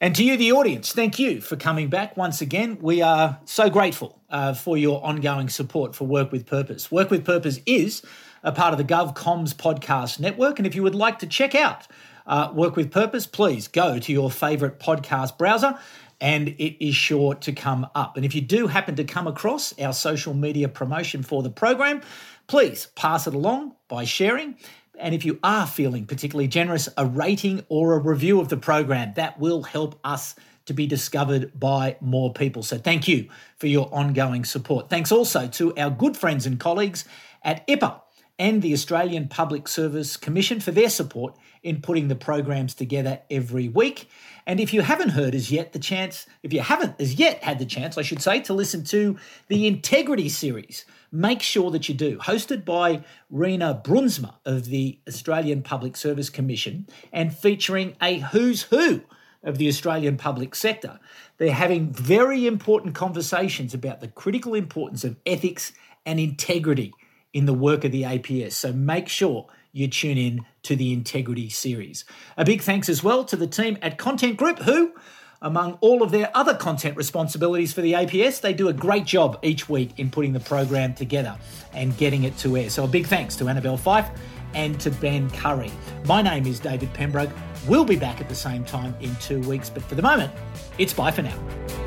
And 0.00 0.14
to 0.16 0.24
you, 0.24 0.36
the 0.36 0.52
audience, 0.52 0.92
thank 0.92 1.18
you 1.18 1.40
for 1.40 1.56
coming 1.56 1.88
back 1.88 2.16
once 2.16 2.40
again. 2.40 2.78
We 2.80 3.00
are 3.00 3.38
so 3.44 3.70
grateful 3.70 4.20
uh, 4.28 4.52
for 4.52 4.76
your 4.76 5.02
ongoing 5.04 5.48
support 5.48 5.94
for 5.94 6.04
Work 6.04 6.32
with 6.32 6.46
Purpose. 6.46 6.90
Work 6.90 7.10
with 7.10 7.24
Purpose 7.24 7.60
is 7.64 8.02
a 8.42 8.52
part 8.52 8.74
of 8.74 8.78
the 8.78 8.84
GovComs 8.84 9.54
podcast 9.54 10.18
network. 10.18 10.58
And 10.58 10.66
if 10.66 10.74
you 10.74 10.82
would 10.82 10.96
like 10.96 11.20
to 11.20 11.26
check 11.26 11.54
out 11.54 11.86
uh, 12.26 12.50
Work 12.54 12.76
with 12.76 12.90
Purpose, 12.90 13.26
please 13.26 13.68
go 13.68 13.98
to 13.98 14.12
your 14.12 14.30
favorite 14.30 14.78
podcast 14.78 15.38
browser 15.38 15.78
and 16.20 16.48
it 16.48 16.84
is 16.84 16.94
sure 16.94 17.34
to 17.34 17.52
come 17.52 17.86
up. 17.94 18.16
And 18.16 18.24
if 18.24 18.34
you 18.34 18.40
do 18.40 18.66
happen 18.66 18.96
to 18.96 19.04
come 19.04 19.26
across 19.26 19.78
our 19.78 19.92
social 19.92 20.34
media 20.34 20.68
promotion 20.68 21.22
for 21.22 21.42
the 21.42 21.50
program, 21.50 22.02
please 22.46 22.86
pass 22.94 23.26
it 23.26 23.34
along 23.34 23.74
by 23.88 24.04
sharing 24.04 24.56
and 24.98 25.14
if 25.14 25.24
you 25.24 25.38
are 25.42 25.66
feeling 25.66 26.06
particularly 26.06 26.48
generous, 26.48 26.88
a 26.96 27.06
rating 27.06 27.64
or 27.68 27.94
a 27.94 27.98
review 27.98 28.40
of 28.40 28.48
the 28.48 28.56
program. 28.56 29.12
That 29.16 29.38
will 29.38 29.62
help 29.62 29.98
us 30.04 30.34
to 30.66 30.72
be 30.72 30.86
discovered 30.86 31.58
by 31.58 31.96
more 32.00 32.32
people. 32.32 32.62
So 32.62 32.78
thank 32.78 33.06
you 33.06 33.28
for 33.58 33.66
your 33.66 33.92
ongoing 33.92 34.44
support. 34.44 34.88
Thanks 34.88 35.12
also 35.12 35.46
to 35.48 35.76
our 35.76 35.90
good 35.90 36.16
friends 36.16 36.46
and 36.46 36.58
colleagues 36.58 37.04
at 37.42 37.66
IPA 37.66 38.00
and 38.38 38.62
the 38.62 38.72
Australian 38.72 39.28
Public 39.28 39.68
Service 39.68 40.16
Commission 40.16 40.60
for 40.60 40.70
their 40.70 40.88
support 40.88 41.36
in 41.64 41.80
putting 41.80 42.06
the 42.08 42.14
programs 42.14 42.74
together 42.74 43.20
every 43.30 43.68
week. 43.68 44.08
And 44.46 44.60
if 44.60 44.74
you 44.74 44.82
haven't 44.82 45.08
heard 45.08 45.34
as 45.34 45.50
yet, 45.50 45.72
the 45.72 45.78
chance, 45.78 46.26
if 46.42 46.52
you 46.52 46.60
haven't 46.60 47.00
as 47.00 47.14
yet 47.14 47.42
had 47.42 47.58
the 47.58 47.64
chance, 47.64 47.96
I 47.96 48.02
should 48.02 48.20
say, 48.20 48.40
to 48.42 48.52
listen 48.52 48.84
to 48.84 49.16
the 49.48 49.66
Integrity 49.66 50.28
series, 50.28 50.84
make 51.10 51.40
sure 51.40 51.70
that 51.70 51.88
you 51.88 51.94
do. 51.94 52.18
Hosted 52.18 52.66
by 52.66 53.02
Rena 53.30 53.80
Brunsma 53.82 54.34
of 54.44 54.66
the 54.66 54.98
Australian 55.08 55.62
Public 55.62 55.96
Service 55.96 56.28
Commission 56.28 56.86
and 57.10 57.34
featuring 57.34 57.96
a 58.00 58.18
who's 58.18 58.62
who 58.64 59.00
of 59.42 59.56
the 59.56 59.68
Australian 59.68 60.18
public 60.18 60.54
sector. 60.54 61.00
They're 61.38 61.52
having 61.52 61.90
very 61.90 62.46
important 62.46 62.94
conversations 62.94 63.72
about 63.72 64.00
the 64.00 64.08
critical 64.08 64.54
importance 64.54 65.02
of 65.04 65.16
ethics 65.24 65.72
and 66.04 66.20
integrity 66.20 66.92
in 67.32 67.46
the 67.46 67.54
work 67.54 67.84
of 67.84 67.92
the 67.92 68.02
APS. 68.02 68.52
So 68.52 68.72
make 68.72 69.08
sure 69.08 69.46
you 69.74 69.88
tune 69.88 70.16
in 70.16 70.46
to 70.62 70.76
the 70.76 70.92
Integrity 70.92 71.50
series. 71.50 72.04
A 72.38 72.44
big 72.44 72.62
thanks 72.62 72.88
as 72.88 73.02
well 73.02 73.24
to 73.24 73.36
the 73.36 73.48
team 73.48 73.76
at 73.82 73.98
Content 73.98 74.36
Group, 74.36 74.60
who, 74.60 74.94
among 75.42 75.74
all 75.80 76.02
of 76.02 76.12
their 76.12 76.30
other 76.34 76.54
content 76.54 76.96
responsibilities 76.96 77.72
for 77.72 77.82
the 77.82 77.92
APS, 77.92 78.40
they 78.40 78.54
do 78.54 78.68
a 78.68 78.72
great 78.72 79.04
job 79.04 79.38
each 79.42 79.68
week 79.68 79.90
in 79.98 80.10
putting 80.10 80.32
the 80.32 80.40
program 80.40 80.94
together 80.94 81.36
and 81.72 81.94
getting 81.98 82.22
it 82.22 82.38
to 82.38 82.56
air. 82.56 82.70
So 82.70 82.84
a 82.84 82.88
big 82.88 83.06
thanks 83.06 83.34
to 83.36 83.48
Annabelle 83.48 83.76
Fife 83.76 84.08
and 84.54 84.80
to 84.80 84.90
Ben 84.92 85.28
Curry. 85.30 85.72
My 86.06 86.22
name 86.22 86.46
is 86.46 86.60
David 86.60 86.94
Pembroke. 86.94 87.30
We'll 87.66 87.84
be 87.84 87.96
back 87.96 88.20
at 88.20 88.28
the 88.28 88.34
same 88.34 88.64
time 88.64 88.94
in 89.00 89.14
two 89.16 89.40
weeks, 89.40 89.68
but 89.70 89.82
for 89.82 89.96
the 89.96 90.02
moment, 90.02 90.32
it's 90.78 90.92
bye 90.92 91.10
for 91.10 91.22
now. 91.22 91.83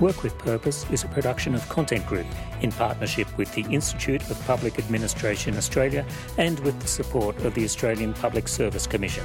Work 0.00 0.22
with 0.22 0.38
Purpose 0.38 0.86
is 0.92 1.02
a 1.02 1.08
production 1.08 1.56
of 1.56 1.68
Content 1.68 2.06
Group 2.06 2.26
in 2.62 2.70
partnership 2.70 3.26
with 3.36 3.52
the 3.54 3.62
Institute 3.62 4.22
of 4.30 4.40
Public 4.46 4.78
Administration 4.78 5.56
Australia 5.56 6.06
and 6.36 6.60
with 6.60 6.78
the 6.78 6.86
support 6.86 7.36
of 7.38 7.54
the 7.54 7.64
Australian 7.64 8.14
Public 8.14 8.46
Service 8.46 8.86
Commission. 8.86 9.24